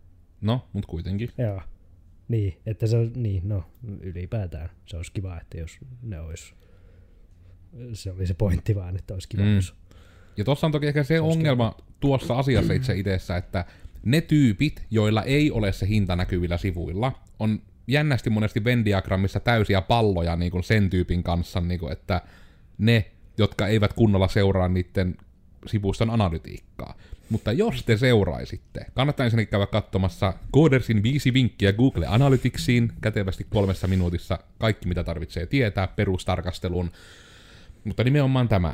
[0.41, 1.29] No, mut kuitenkin.
[1.38, 1.62] Joo.
[2.27, 3.63] Niin, että se on, niin, no
[4.01, 6.53] ylipäätään se olisi kiva, että jos ne olisi,
[7.93, 9.55] se oli se pointti vaan, että olisi kiva, Mm.
[9.55, 9.75] jos
[10.38, 13.65] Ja tuossa on toki ehkä se Se ongelma tuossa asiassa itse itsessä, että
[14.05, 20.35] ne tyypit, joilla ei ole se hinta näkyvillä sivuilla, on jännästi monesti Venn-diagrammissa täysiä palloja
[20.35, 22.21] niin kuin sen tyypin kanssa, niin kuin, että
[22.77, 25.17] ne, jotka eivät kunnolla seuraa niiden
[25.65, 26.97] sivuiston analytiikkaa.
[27.30, 33.88] Mutta jos te seuraisitte, kannattaa ensinnäkin käydä katsomassa Codersin viisi vinkkiä Google Analyticsiin, kätevästi kolmessa
[33.88, 36.92] minuutissa kaikki mitä tarvitsee tietää perustarkastelun.
[37.84, 38.74] Mutta nimenomaan tämä,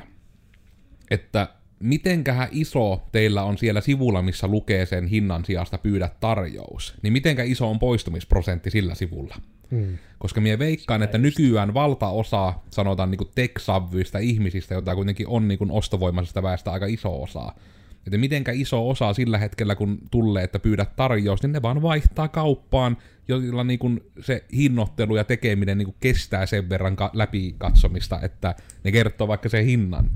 [1.12, 1.48] että
[1.80, 7.44] mitenkähän iso teillä on siellä sivulla, missä lukee sen hinnan sijasta pyydä tarjous, niin mitenkä
[7.44, 9.36] iso on poistumisprosentti sillä sivulla?
[9.72, 9.98] Hmm.
[10.20, 16.44] Koska minä veikkaan, että nykyään valtaosa, sanotaan niin tech-savvyistä ihmisistä, joita kuitenkin on niin ostovoimaisesta
[16.44, 17.54] väestä aika iso osa,
[18.06, 22.28] että mitenkä iso osa sillä hetkellä, kun tulee, että pyydät tarjous, niin ne vaan vaihtaa
[22.28, 27.56] kauppaan, joilla niin kuin se hinnoittelu ja tekeminen niin kuin kestää sen verran ka- läpi
[27.58, 30.12] katsomista, että ne kertoo vaikka sen hinnan.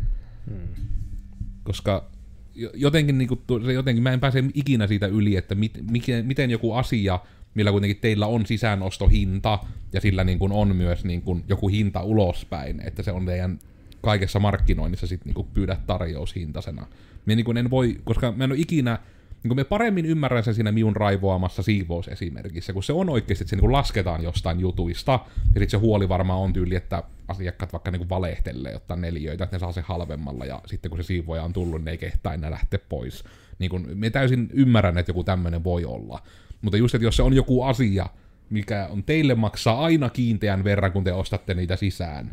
[1.64, 2.10] Koska
[2.56, 6.26] jo- jotenkin, niin kuin, se jotenkin mä en pääse ikinä siitä yli, että mit, miten,
[6.26, 7.20] miten joku asia,
[7.54, 9.60] millä kuitenkin teillä on sisäänostohinta,
[9.94, 13.60] ja sillä niin kuin on myös niin kuin joku hinta ulospäin, että se on teidän
[14.02, 16.88] kaikessa markkinoinnissa sit niin kuin pyydä tarjoushintasena.
[17.26, 19.00] Minä niin kuin en voi, koska mä en ole ikinä,
[19.44, 23.50] niin kuin me paremmin ymmärrän sen siinä miun raivoamassa siivousesimerkissä, kun se on oikeasti, että
[23.50, 27.74] se niin kuin lasketaan jostain jutuista, ja sitten se huoli varmaan on tyyli, että asiakkaat
[27.74, 31.04] vaikka niin kuin valehtelee ottaa neljöitä, että ne saa se halvemmalla, ja sitten kun se
[31.04, 33.24] siivoja on tullut, ne ei kehtaa enää lähteä pois.
[33.60, 36.22] Niin kuin, me täysin ymmärrän, että joku tämmöinen voi olla.
[36.62, 38.10] Mutta just, että jos se on joku asia,
[38.50, 42.32] mikä on teille maksaa aina kiinteän verran, kun te ostatte niitä sisään,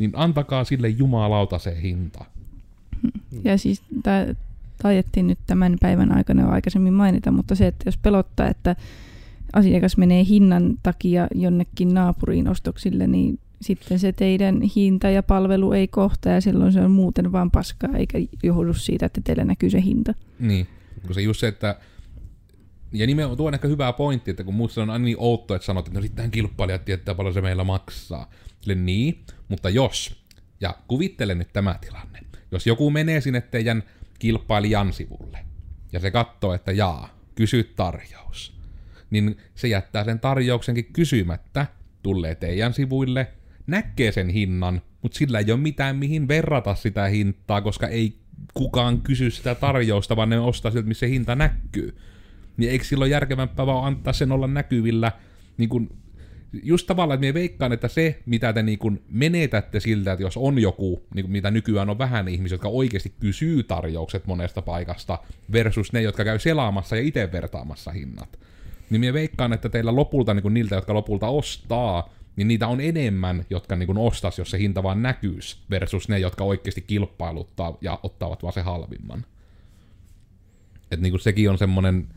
[0.00, 2.24] niin antakaa sille jumalauta se hinta.
[3.44, 4.26] Ja siis tämä
[4.82, 8.76] taidettiin nyt tämän päivän aikana jo aikaisemmin mainita, mutta se, että jos pelottaa, että
[9.52, 15.88] asiakas menee hinnan takia jonnekin naapuriin ostoksille, niin sitten se teidän hinta ja palvelu ei
[15.88, 19.82] kohtaa ja silloin se on muuten vaan paskaa, eikä johdu siitä, että teillä näkyy se
[19.82, 20.14] hinta.
[20.38, 20.66] Niin,
[21.06, 21.76] kun se just se, että
[22.92, 25.66] ja nimenomaan tuo on ehkä hyvä pointti, että kun muussa on aina niin outo, että
[25.66, 28.30] sanot, että no sittenhän kilpailijat tietää paljon se meillä maksaa.
[28.66, 30.24] Niin, mutta jos,
[30.60, 32.20] ja kuvittele nyt tämä tilanne,
[32.50, 33.82] jos joku menee sinne teidän
[34.18, 35.38] kilpailijan sivulle,
[35.92, 38.60] ja se katsoo, että jaa, kysy tarjous,
[39.10, 41.66] niin se jättää sen tarjouksenkin kysymättä,
[42.02, 43.32] tulee teidän sivuille,
[43.66, 48.20] näkee sen hinnan, mutta sillä ei ole mitään mihin verrata sitä hintaa, koska ei
[48.54, 51.96] kukaan kysy sitä tarjousta, vaan ne ostaa sieltä, missä hinta näkyy.
[52.56, 55.12] Niin eikö silloin järkevämpää vaan antaa sen olla näkyvillä,
[55.56, 55.96] niin kun,
[56.52, 60.36] just tavallaan, että minä veikkaan, että se, mitä te niin kun menetätte siltä, että jos
[60.36, 65.18] on joku, niin kun, mitä nykyään on vähän ihmisiä, jotka oikeasti kysyy tarjoukset monesta paikasta,
[65.52, 68.38] versus ne, jotka käy selaamassa ja itse vertaamassa hinnat.
[68.90, 72.80] Niin minä veikkaan, että teillä lopulta, niin kun niiltä, jotka lopulta ostaa, niin niitä on
[72.80, 77.98] enemmän, jotka niin ostas, jos se hinta vaan näkyisi, versus ne, jotka oikeasti kilpailuttaa ja
[78.02, 79.24] ottavat vaan se halvimman.
[80.90, 82.08] Että niin sekin on semmonen,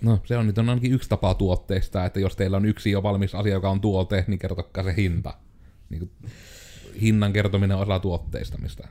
[0.00, 3.02] no se on nyt on ainakin yksi tapa tuotteista, että jos teillä on yksi jo
[3.02, 5.34] valmis asia, joka on tuote, niin kertokaa se hinta.
[5.90, 6.30] Niin kuin,
[7.00, 8.88] hinnan kertominen osa tuotteistamista.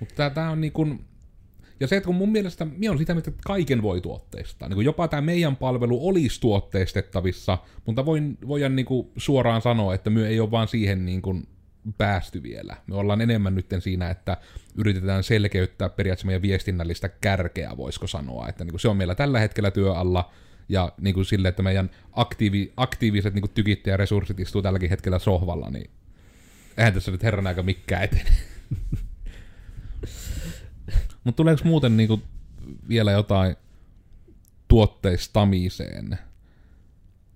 [0.00, 1.04] Mutta tää on niin kuin,
[1.80, 4.68] ja se, että kun mun mielestä, minä on sitä mieltä, että kaiken voi tuotteistaa.
[4.68, 10.10] Niin jopa tämä meidän palvelu olisi tuotteistettavissa, mutta voin, voin niin kuin suoraan sanoa, että
[10.10, 11.48] me ei ole vaan siihen niin kuin
[11.98, 12.76] päästy vielä.
[12.86, 14.36] Me ollaan enemmän nyt siinä, että
[14.74, 18.48] yritetään selkeyttää periaatteessa meidän viestinnällistä kärkeä, voisiko sanoa.
[18.48, 20.32] Että niin kuin se on meillä tällä hetkellä työ alla,
[20.68, 25.70] ja niin kuin sille, että meidän aktiivi, aktiiviset niin kuin tykittäjäresurssit istuu tälläkin hetkellä sohvalla,
[25.70, 25.90] niin
[26.76, 28.30] eihän tässä nyt herran aika mikään etene.
[31.24, 32.22] Mutta tuleeko muuten niinku
[32.88, 33.56] vielä jotain
[34.68, 36.18] tuotteistamiseen?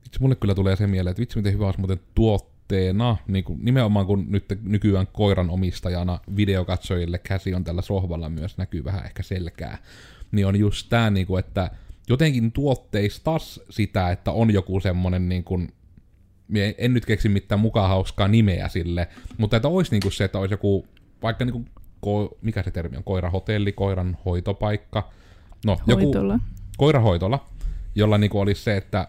[0.06, 2.00] Itse mulle kyllä tulee se mieleen, että vitsi miten hyvä olisi muuten
[2.68, 8.58] tuotteena, niin kuin nimenomaan kun nyt nykyään koiran omistajana videokatsojille käsi on tällä sohvalla myös,
[8.58, 9.78] näkyy vähän ehkä selkää,
[10.32, 11.70] niin on just tää, niin kuin, että
[12.08, 15.72] jotenkin tuotteistas sitä, että on joku semmonen niin kuin,
[16.78, 20.38] en nyt keksi mitään mukaan hauskaa nimeä sille, mutta että olisi niin kuin se, että
[20.38, 20.86] olisi joku,
[21.22, 21.68] vaikka niin kuin,
[22.00, 25.10] ko, mikä se termi on, koirahotelli, koiran hoitopaikka,
[25.66, 26.34] no Hoitola.
[26.34, 26.44] joku
[26.76, 27.46] koirahoitola,
[27.94, 29.08] jolla niin kuin olisi se, että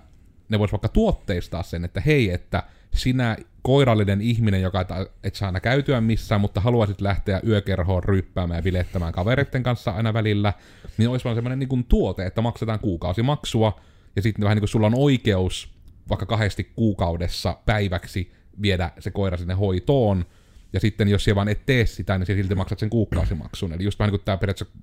[0.49, 4.85] ne vois vaikka tuotteistaa sen, että hei, että sinä koirallinen ihminen, joka
[5.23, 10.13] et, saa aina käytyä missään, mutta haluaisit lähteä yökerhoon ryppäämään ja bilettämään kavereiden kanssa aina
[10.13, 10.53] välillä,
[10.97, 13.79] niin olisi vaan semmoinen niin tuote, että maksetaan kuukausimaksua,
[14.15, 15.73] ja sitten vähän niin kuin sulla on oikeus
[16.09, 20.25] vaikka kahdesti kuukaudessa päiväksi viedä se koira sinne hoitoon,
[20.73, 23.73] ja sitten jos siellä vaan et tee sitä, niin silti maksat sen kuukausimaksun.
[23.73, 24.75] Eli just vähän niin kuin tämä periaatteessa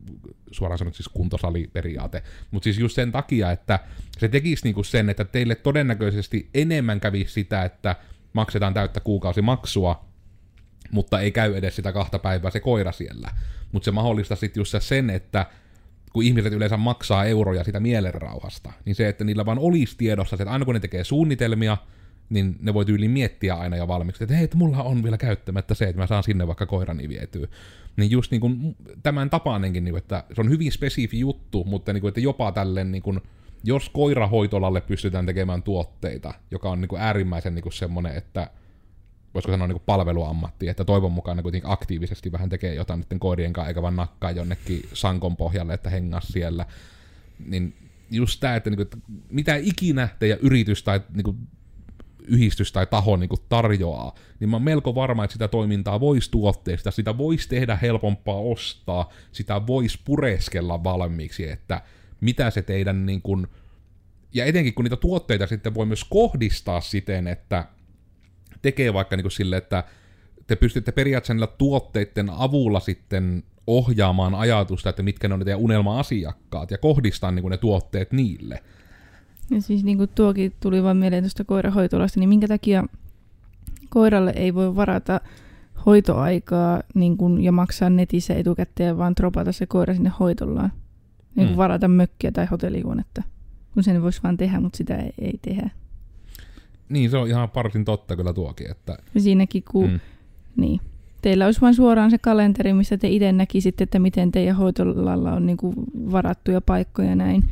[0.51, 2.23] suoraan sanoen siis kuntosaliperiaate.
[2.51, 3.79] Mutta siis just sen takia, että
[4.19, 7.97] se tekisi niin kuin sen, että teille todennäköisesti enemmän kävisi sitä, että
[8.33, 10.05] maksetaan täyttä kuukausimaksua,
[10.91, 13.31] mutta ei käy edes sitä kahta päivää se koira siellä.
[13.73, 15.47] Mutta se mahdollistaa sitten just sen, että
[16.13, 20.51] kun ihmiset yleensä maksaa euroja sitä mielenrauhasta, niin se, että niillä vaan olisi tiedossa että
[20.51, 21.77] aina kun ne tekee suunnitelmia,
[22.29, 25.75] niin ne voi tyyli miettiä aina jo valmiiksi, että hei, että mulla on vielä käyttämättä
[25.75, 27.47] se, että mä saan sinne vaikka koirani vietyä.
[27.97, 31.93] Niin just niin kuin tämän tapainenkin, niin kuin, että se on hyvin spesifi juttu, mutta
[31.93, 33.21] niin kuin, että jopa tälleen, niin kuin,
[33.65, 38.51] jos koirahoitolalle pystytään tekemään tuotteita, joka on niin kuin äärimmäisen niin kuin semmoinen, että
[39.35, 43.53] voisiko sanoa niin palveluammatti, että toivon mukaan ne kuitenkin aktiivisesti vähän tekee jotain niiden koirien
[43.53, 46.67] kanssa, eikä vaan nakkaa jonnekin sankon pohjalle, että hengas siellä.
[47.47, 47.75] Niin
[48.11, 48.97] just tämä, että, niin kuin, että
[49.31, 51.37] mitä ikinä teidän yritys tai niin kuin,
[52.27, 56.31] yhdistys tai taho niin kuin tarjoaa, niin mä oon melko varma, että sitä toimintaa voisi
[56.31, 61.83] tuotteista, sitä voisi tehdä helpompaa ostaa, sitä voisi pureskella valmiiksi, että
[62.21, 63.47] mitä se teidän niin kuin,
[64.35, 67.67] ja etenkin kun niitä tuotteita sitten voi myös kohdistaa siten, että
[68.63, 69.85] tekee vaikka niin kuin sille, että
[70.47, 76.71] te pystytte periaatteessa niillä tuotteiden avulla sitten ohjaamaan ajatusta, että mitkä ne on ne unelma-asiakkaat,
[76.71, 78.63] ja kohdistaa niin kuin ne tuotteet niille.
[79.51, 82.85] Ja siis niin kuin tuokin tuli vain mieleen tuosta koirahoitolasta, niin minkä takia
[83.89, 85.21] koiralle ei voi varata
[85.87, 90.73] hoitoaikaa niin kuin, ja maksaa netissä etukäteen, vaan dropata se koira sinne hoitollaan.
[91.35, 91.57] Niin kuin Mm.
[91.57, 93.23] varata mökkiä tai hotellihuonetta.
[93.75, 95.71] Kun sen voisi vaan tehdä, mutta sitä ei, ei tehdä.
[96.89, 100.01] Niin, se on ihan parsin totta kyllä tuokin, että Ja siinäkin, kun mm,
[100.57, 100.81] Niin.
[101.23, 105.47] Teillä olisi vain suoraan se kalenteri, missä te itse näkisitte, että miten teidän hoitolalla on
[105.47, 105.75] niin kuin
[106.13, 107.43] varattuja paikkoja ja näin.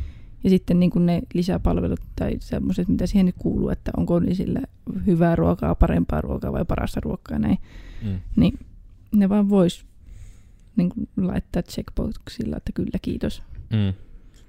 [0.44, 4.60] Ja sitten niin kuin ne lisäpalvelut tai semmoiset, mitä siihen nyt kuuluu, että onko niillä
[5.06, 7.58] hyvää ruokaa, parempaa ruokaa vai parasta ruokaa näin.
[8.02, 8.20] mm.
[8.36, 8.58] Niin
[9.12, 9.84] ne vaan vois
[10.76, 13.42] niin kuin laittaa checkboxilla, että kyllä kiitos.
[13.70, 13.92] Mm.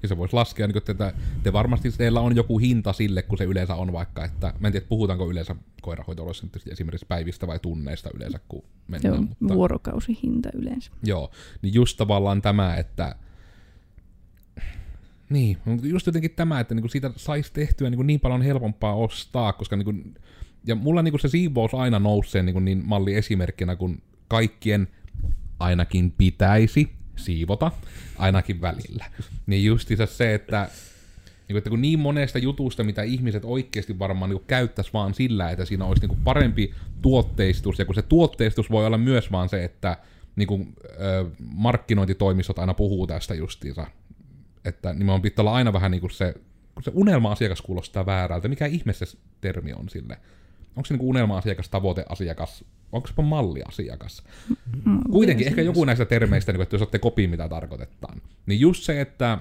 [0.04, 3.44] Ja se voisi laskea, niin että te varmasti teillä on joku hinta sille, kun se
[3.44, 8.40] yleensä on vaikka, että mä en tiedä, puhutaanko yleensä koirahoitoloissa esimerkiksi päivistä vai tunneista yleensä,
[8.48, 9.14] kun Se mennään.
[9.14, 10.92] on mutta, vuorokausihinta yleensä.
[11.04, 11.32] Joo,
[11.62, 13.16] niin just tavallaan tämä, että
[15.30, 19.54] niin, mutta just jotenkin tämä, että niinku siitä saisi tehtyä niinku niin paljon helpompaa ostaa,
[19.54, 19.94] koska niinku,
[20.66, 24.88] ja mulla niinku se siivous aina nousee niinku niin malli esimerkkinä, kun kaikkien
[25.60, 27.72] ainakin pitäisi siivota,
[28.18, 29.06] ainakin välillä.
[29.46, 30.70] Niin justiinsa se, että
[31.48, 35.66] niin, että kun niin monesta jutusta, mitä ihmiset oikeasti varmaan niin käyttäisi vaan sillä, että
[35.66, 39.98] siinä olisi niin parempi tuotteistus, ja kun se tuotteistus voi olla myös vaan se, että
[40.36, 43.88] niin kuin, ö, markkinointitoimistot aina puhuu tästä justiinsa,
[44.66, 46.36] että nimenomaan pitää olla aina vähän niin kuin se,
[46.74, 49.06] kun se unelma-asiakas kuulostaa väärältä, mikä ihme se
[49.42, 50.18] termi on sille?
[50.76, 54.24] Onko se niin kuin unelma-asiakas, tavoiteasiakas, onko se malliasiakas?
[54.86, 58.22] Mm, Kuitenkin ehkä joku näistä termeistä, niin kuin, että jos olette kopiin, mitä tarkoitetaan.
[58.46, 59.38] Niin just se, että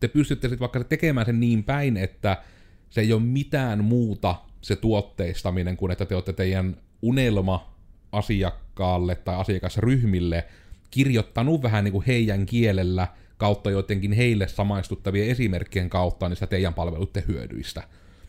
[0.00, 2.42] te pystytte sitten vaikka tekemään sen niin päin, että
[2.90, 7.74] se ei ole mitään muuta se tuotteistaminen kuin että te olette teidän unelma
[8.12, 10.44] asiakkaalle tai asiakasryhmille
[10.90, 17.24] kirjoittanut vähän niin kuin heidän kielellä kautta jotenkin heille samaistuttavien esimerkkien kautta niistä teidän palveluiden
[17.28, 17.82] hyödyistä.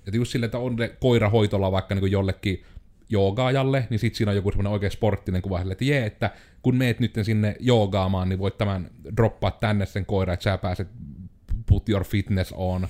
[0.08, 2.64] Että just sille, että on ne koirahoitolla vaikka niin jollekin
[3.10, 6.76] joogaajalle, niin sit siinä on joku semmoinen oikein sporttinen kuva, sille, että jee, että kun
[6.76, 10.88] meet nyt sinne joogaamaan, niin voit tämän droppaa tänne sen koira, että sä pääset
[11.66, 12.88] put your fitness on,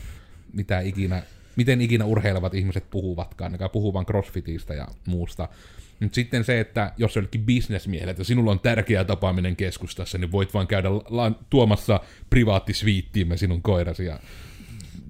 [0.54, 1.24] mitä ikinä,
[1.56, 5.50] miten ikinä urheilevat ihmiset puhuvatkaan, ne puhuu vaan crossfitistä ja muusta.
[6.00, 10.54] Mutta sitten se, että jos jollekin bisnesmiehelle, että sinulla on tärkeä tapaaminen keskustassa, niin voit
[10.54, 14.20] vaan käydä la- tuomassa privaattisviittiimme sinun koirasi ja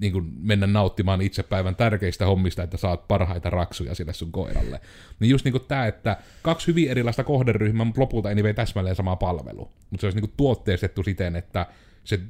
[0.00, 4.80] niin kuin mennä nauttimaan itse päivän tärkeistä hommista, että saat parhaita raksuja sille sun koiralle.
[5.20, 8.96] Niin just niin kuin tämä, että kaksi hyvin erilaista kohderyhmää, mutta lopulta ei vei täsmälleen
[8.96, 9.72] sama palvelu.
[9.90, 11.66] Mutta se olisi niin kuin tuotteistettu siten, että
[12.04, 12.20] se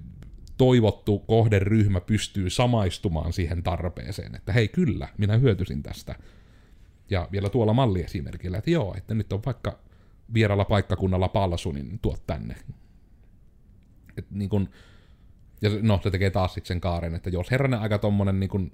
[0.56, 6.14] toivottu kohderyhmä pystyy samaistumaan siihen tarpeeseen, että hei kyllä, minä hyötyisin tästä.
[7.10, 9.78] Ja vielä tuolla malliesimerkillä, että joo, että nyt on vaikka
[10.34, 12.56] vieralla paikkakunnalla palsu, niin tuot tänne.
[14.16, 14.68] Et niin kun,
[15.62, 18.72] Ja no, se tekee taas sitten sen kaaren, että jos herranen aika tommonen niin kuin,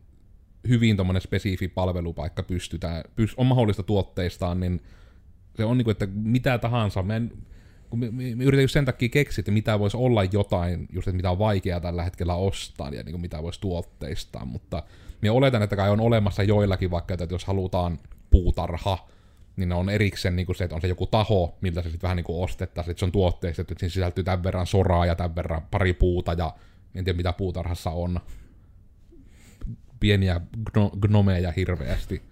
[0.69, 4.83] hyvin tommonen spesifi palvelupaikka pystytään, pys, on mahdollista tuotteistaan, niin
[5.57, 7.33] se on niin kuin, että mitä tahansa, mä en,
[7.91, 11.09] kun me, me, me yritän just sen takia keksiä, että mitä voisi olla jotain, just
[11.09, 14.83] että mitä on vaikeaa tällä hetkellä ostaa ja niin kuin mitä voisi tuotteistaa, mutta
[15.23, 17.99] minä oletan, että kai on olemassa joillakin vaikka, että jos halutaan
[18.37, 19.09] puutarha,
[19.57, 22.03] niin ne on erikseen niin kuin se, että on se joku taho, miltä se sitten
[22.03, 25.15] vähän niin kuin ostettaisiin, että se on tuotteistettu, että siinä sisältyy tämän verran soraa ja
[25.15, 26.55] tämän verran pari puuta ja
[26.95, 28.21] en tiedä mitä puutarhassa on.
[30.01, 32.23] Pieniä gno- gnomeja hirveästi.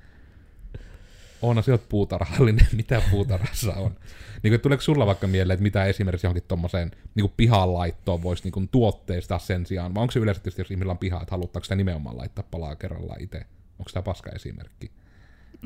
[1.42, 3.96] Oona, se oot puutarhallinen, mitä puutarhassa on?
[4.42, 8.52] Niin kuin, tuleeko sulla vaikka mieleen, että mitä esimerkiksi johonkin tuommoiseen niin pihanlaittoon voisi niin
[8.52, 9.94] kuin, tuotteistaa sen sijaan?
[9.94, 12.76] Vai onko se yleensä, tietysti, jos ihmisillä on piha, että haluttaako sitä nimenomaan laittaa palaa
[12.76, 13.38] kerrallaan itse?
[13.78, 14.90] Onko tämä paska esimerkki?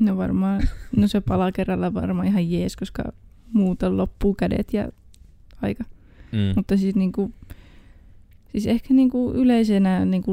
[0.01, 0.63] No varmaan,
[0.97, 3.05] no se palaa kerralla varmaan ihan jees, koska
[3.53, 4.89] muuten loppuu kädet ja
[5.63, 5.85] aika.
[6.33, 6.53] Mm.
[6.57, 7.33] Mutta siis, niinku,
[8.53, 10.33] siis ehkä niinku yleisenä niinku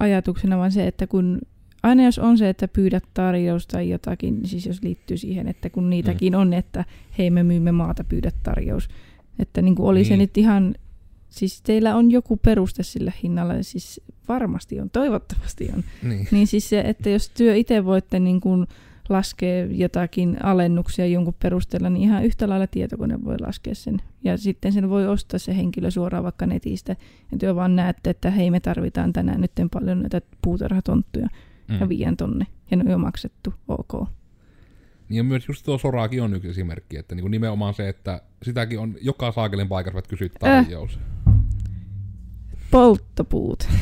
[0.00, 1.38] ajatuksena vaan se, että kun
[1.82, 5.70] aina jos on se, että pyydät tarjous tai jotakin, niin siis jos liittyy siihen, että
[5.70, 6.84] kun niitäkin on, että
[7.18, 8.88] hei me myymme maata, pyydät tarjous.
[9.38, 10.18] Että niinku oli se Niin.
[10.18, 10.74] nyt ihan,
[11.28, 15.84] siis teillä on joku peruste sille hinnalle, siis varmasti on, toivottavasti on.
[16.02, 16.28] Niin.
[16.30, 18.66] Niin siis se, että jos työ itse voitte niin kuin
[19.08, 24.02] laskea jotakin alennuksia jonkun perusteella, niin ihan yhtä lailla tietokone voi laskea sen.
[24.24, 26.96] Ja sitten sen voi ostaa se henkilö suoraan vaikka netistä.
[27.32, 31.28] Ja työ vaan näette, että hei me tarvitaan tänään nyt paljon näitä puutarhatonttuja
[31.68, 31.80] mm.
[31.80, 32.46] ja vien tonne.
[32.70, 34.08] Ja ne on jo maksettu, ok.
[35.08, 38.78] Niin ja myös just tuo soraakin on yksi esimerkki, että niin nimenomaan se, että sitäkin
[38.78, 40.98] on joka saakelin paikassa, että kysyt tarjous.
[42.70, 43.68] Polttopuut.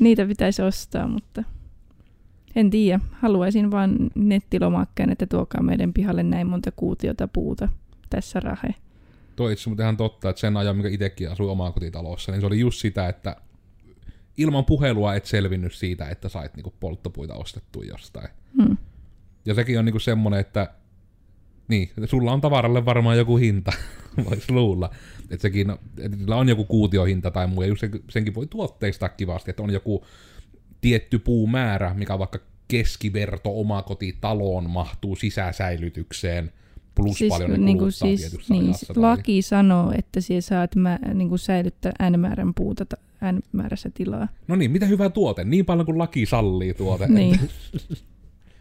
[0.00, 1.44] Niitä pitäisi ostaa, mutta
[2.56, 3.00] en tiedä.
[3.12, 7.68] Haluaisin vaan nettilomakkeen, että tuokaa meidän pihalle näin monta kuutiota puuta.
[8.10, 8.74] Tässä rahe.
[9.36, 12.60] Tuo itse asiassa ihan totta, että sen ajan, mikä itsekin asui omakotitalossa, niin se oli
[12.60, 13.36] just sitä, että
[14.36, 18.28] ilman puhelua et selvinnyt siitä, että sait niinku polttopuita ostettua jostain.
[18.62, 18.76] Hmm.
[19.44, 20.74] Ja sekin on niinku semmonen, että
[21.68, 23.72] niin, sulla on tavaralle varmaan joku hinta,
[24.30, 24.90] voisi luulla.
[25.30, 29.08] Että sekin, että sillä on joku kuutiohinta tai muu, ja just se, senkin voi tuotteistaa
[29.08, 30.04] kivasti, että on joku
[30.80, 32.38] tietty puumäärä, mikä vaikka
[32.68, 36.52] keskiverto omakotitaloon mahtuu sisäsäilytykseen,
[36.94, 38.94] plus siis, paljon ne niin kuin siis, tietyssä niin, ajassa.
[38.94, 44.28] tai- laki sanoo, että siellä saat mä, niin kuin säilyttää N-määrän puuta ta- N-määrässä tilaa.
[44.48, 47.08] No niin, mitä hyvä tuote, niin paljon kuin laki sallii tuote.
[47.08, 47.40] Niin.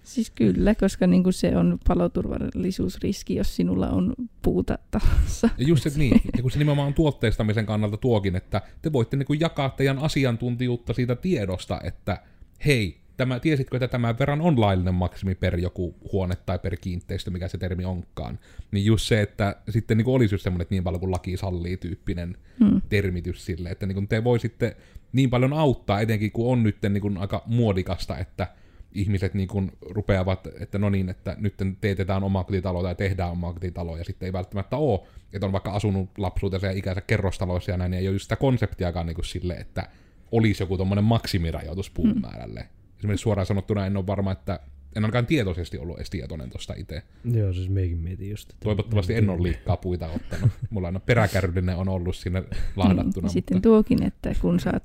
[0.08, 5.49] Siis kyllä, koska niin kuin se on paloturvallisuusriski, jos sinulla on puuta talossa.
[5.58, 9.18] Ja just että niin, ja kun se nimenomaan on tuotteistamisen kannalta tuokin, että te voitte
[9.18, 12.22] niin jakaa teidän asiantuntijuutta siitä tiedosta, että
[12.66, 17.32] hei, tämä, tiesitkö, että tämän verran on laillinen maksimi per joku huone tai per kiinteistö,
[17.32, 18.39] mikä se termi onkaan.
[18.72, 21.78] Niin just se, että sitten niin olisi just semmoinen, että niin paljon kuin laki sallii
[21.78, 22.82] tyyppinen Hmm.
[22.89, 24.78] termitys sille, että niin kuin te voisitte
[25.14, 28.47] niin paljon auttaa, etenkin kun on nyt niin kuin aika muodikasta, että
[28.91, 34.03] ihmiset niin kuin rupeavat, että no niin, että nyt teetetään omakotitalo tai tehdään omakotitalo, ja
[34.03, 34.99] sitten ei välttämättä ole,
[35.33, 38.35] että on vaikka asunut lapsuutensa ja ikänsä kerrostaloissa ja näin, niin ei ole just sitä
[38.35, 39.89] konseptiakaan niin kuin sille, että
[40.31, 42.69] olisi joku tommonen maksimirajoitus puun määrälle.
[42.97, 44.59] Esimerkiksi suoraan sanottuna en ole varma, että
[44.95, 47.03] en ainakaan tietoisesti ollut edes tietoinen tosta itse.
[47.31, 48.49] Joo, siis meikin mietin just.
[48.49, 50.51] Että Toivottavasti en ole liikaa puita ottanut.
[50.69, 52.43] Mulla on peräkärryllinen on ollut sinne
[52.75, 53.25] lahdattuna.
[53.25, 53.69] Niin, sitten mutta...
[53.69, 54.83] tuokin, että kun saat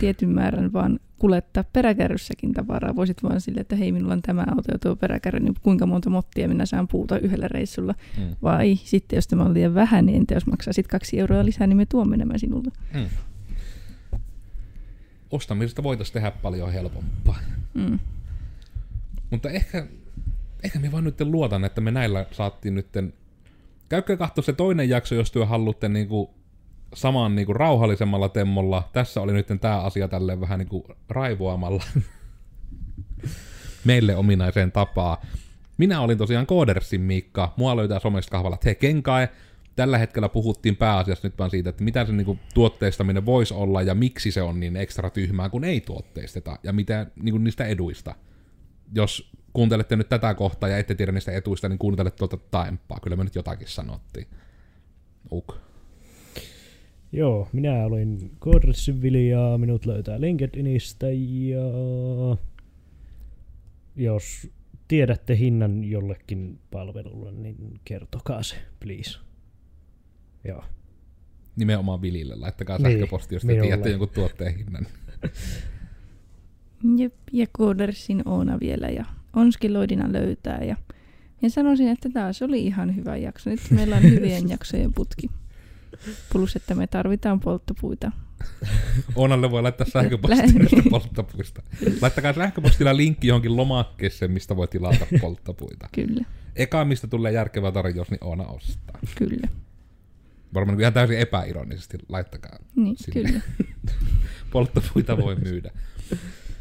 [0.00, 4.72] tietyn määrän vaan kuljettaa peräkärryssäkin tavaraa, voisit vaan sille, että hei, minulla on tämä auto
[4.72, 7.94] ja tuo peräkärry, niin kuinka monta mottia minä saan puuta yhdellä reissulla.
[8.18, 8.36] Mm.
[8.42, 11.66] Vai sitten, jos tämä on liian vähän, niin entä jos maksaa sitten kaksi euroa lisää,
[11.66, 12.70] niin me tuomme nämä sinulle.
[12.94, 13.08] Mm.
[15.30, 17.38] Ostamisesta voitaisiin tehdä paljon helpompaa.
[17.74, 17.98] Mm.
[19.30, 19.86] Mutta ehkä,
[20.62, 23.12] ehkä me vaan nyt luotan, että me näillä saattiin nytten...
[23.88, 26.34] Käykää katsoa se toinen jakso, jos työ haluatte niinku
[26.94, 28.88] saman niinku rauhallisemmalla temmolla.
[28.92, 31.84] Tässä oli nyt tämä asia tälleen vähän niinku raivoamalla
[33.84, 35.18] meille ominaiseen tapaan.
[35.78, 37.54] Minä olin tosiaan Koodersin Miikka.
[37.56, 39.28] Mua löytää somesta kahvalla Te Kenkae.
[39.76, 43.94] Tällä hetkellä puhuttiin pääasiassa nyt vaan siitä, että mitä se niinku tuotteistaminen voisi olla ja
[43.94, 48.14] miksi se on niin ekstra tyhmää, kun ei tuotteisteta ja mitä niinku niistä eduista
[48.94, 52.98] jos kuuntelette nyt tätä kohtaa ja ette tiedä niistä etuista, niin kuuntelette tuolta taempaa.
[53.02, 54.26] Kyllä me nyt jotakin sanottiin.
[55.32, 55.56] Uk.
[57.12, 61.60] Joo, minä olin Kodressin Vilja, minut löytää LinkedInistä ja
[63.96, 64.50] jos
[64.88, 69.18] tiedätte hinnan jollekin palvelulle, niin kertokaa se, please.
[70.44, 70.64] Joo.
[71.56, 72.34] Nimenomaan Vilille.
[72.36, 73.66] Laittakaa Niin, sähköposti, jos te minulle.
[73.66, 74.86] tiedätte jonkun tuotteen hinnan.
[76.98, 79.04] Jep, ja Koodersin Oona vielä ja
[79.36, 80.58] Onskiloidina löytää.
[80.64, 80.76] Ja,
[81.42, 83.50] ja sanoisin, että taas oli ihan hyvä jakso.
[83.50, 85.30] Nyt meillä on hyvien jaksojen putki.
[86.32, 88.12] Plus, että me tarvitaan polttopuita.
[89.16, 91.62] Onalle voi laittaa sähköpostia näistä polttopuista.
[92.02, 95.88] Laittakaa sähköpostilla linkki johonkin lomakkeeseen, mistä voi tilata polttopuita.
[95.94, 96.24] Kyllä,
[96.56, 98.98] Eka, mistä tulee järkevä tarjous, niin Oona ostaa.
[99.18, 99.48] kyllä.
[100.54, 103.30] Varmaan ihan täysin epäironisesti laittakaa Niin, sinne.
[103.30, 103.40] kyllä.
[104.52, 105.70] polttopuita voi myydä.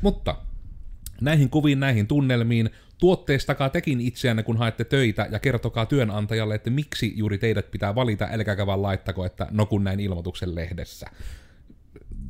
[0.03, 0.35] Mutta
[1.21, 7.13] näihin kuviin, näihin tunnelmiin, tuotteistakaa tekin itseänne, kun haette töitä, ja kertokaa työnantajalle, että miksi
[7.15, 11.07] juuri teidät pitää valita, älkääkä vaan laittako, että no kun näin ilmoituksen lehdessä.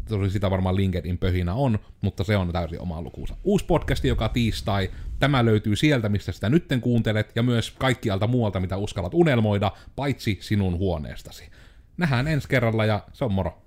[0.10, 3.36] Tosi sitä varmaan LinkedIn pöhinä on, mutta se on täysin oma lukuunsa.
[3.44, 4.92] Uusi podcasti joka tiistai.
[5.20, 10.38] Tämä löytyy sieltä, mistä sitä nytten kuuntelet, ja myös kaikkialta muualta, mitä uskallat unelmoida, paitsi
[10.42, 11.50] sinun huoneestasi.
[11.98, 13.63] Nähdään ensi kerralla, ja se on moro.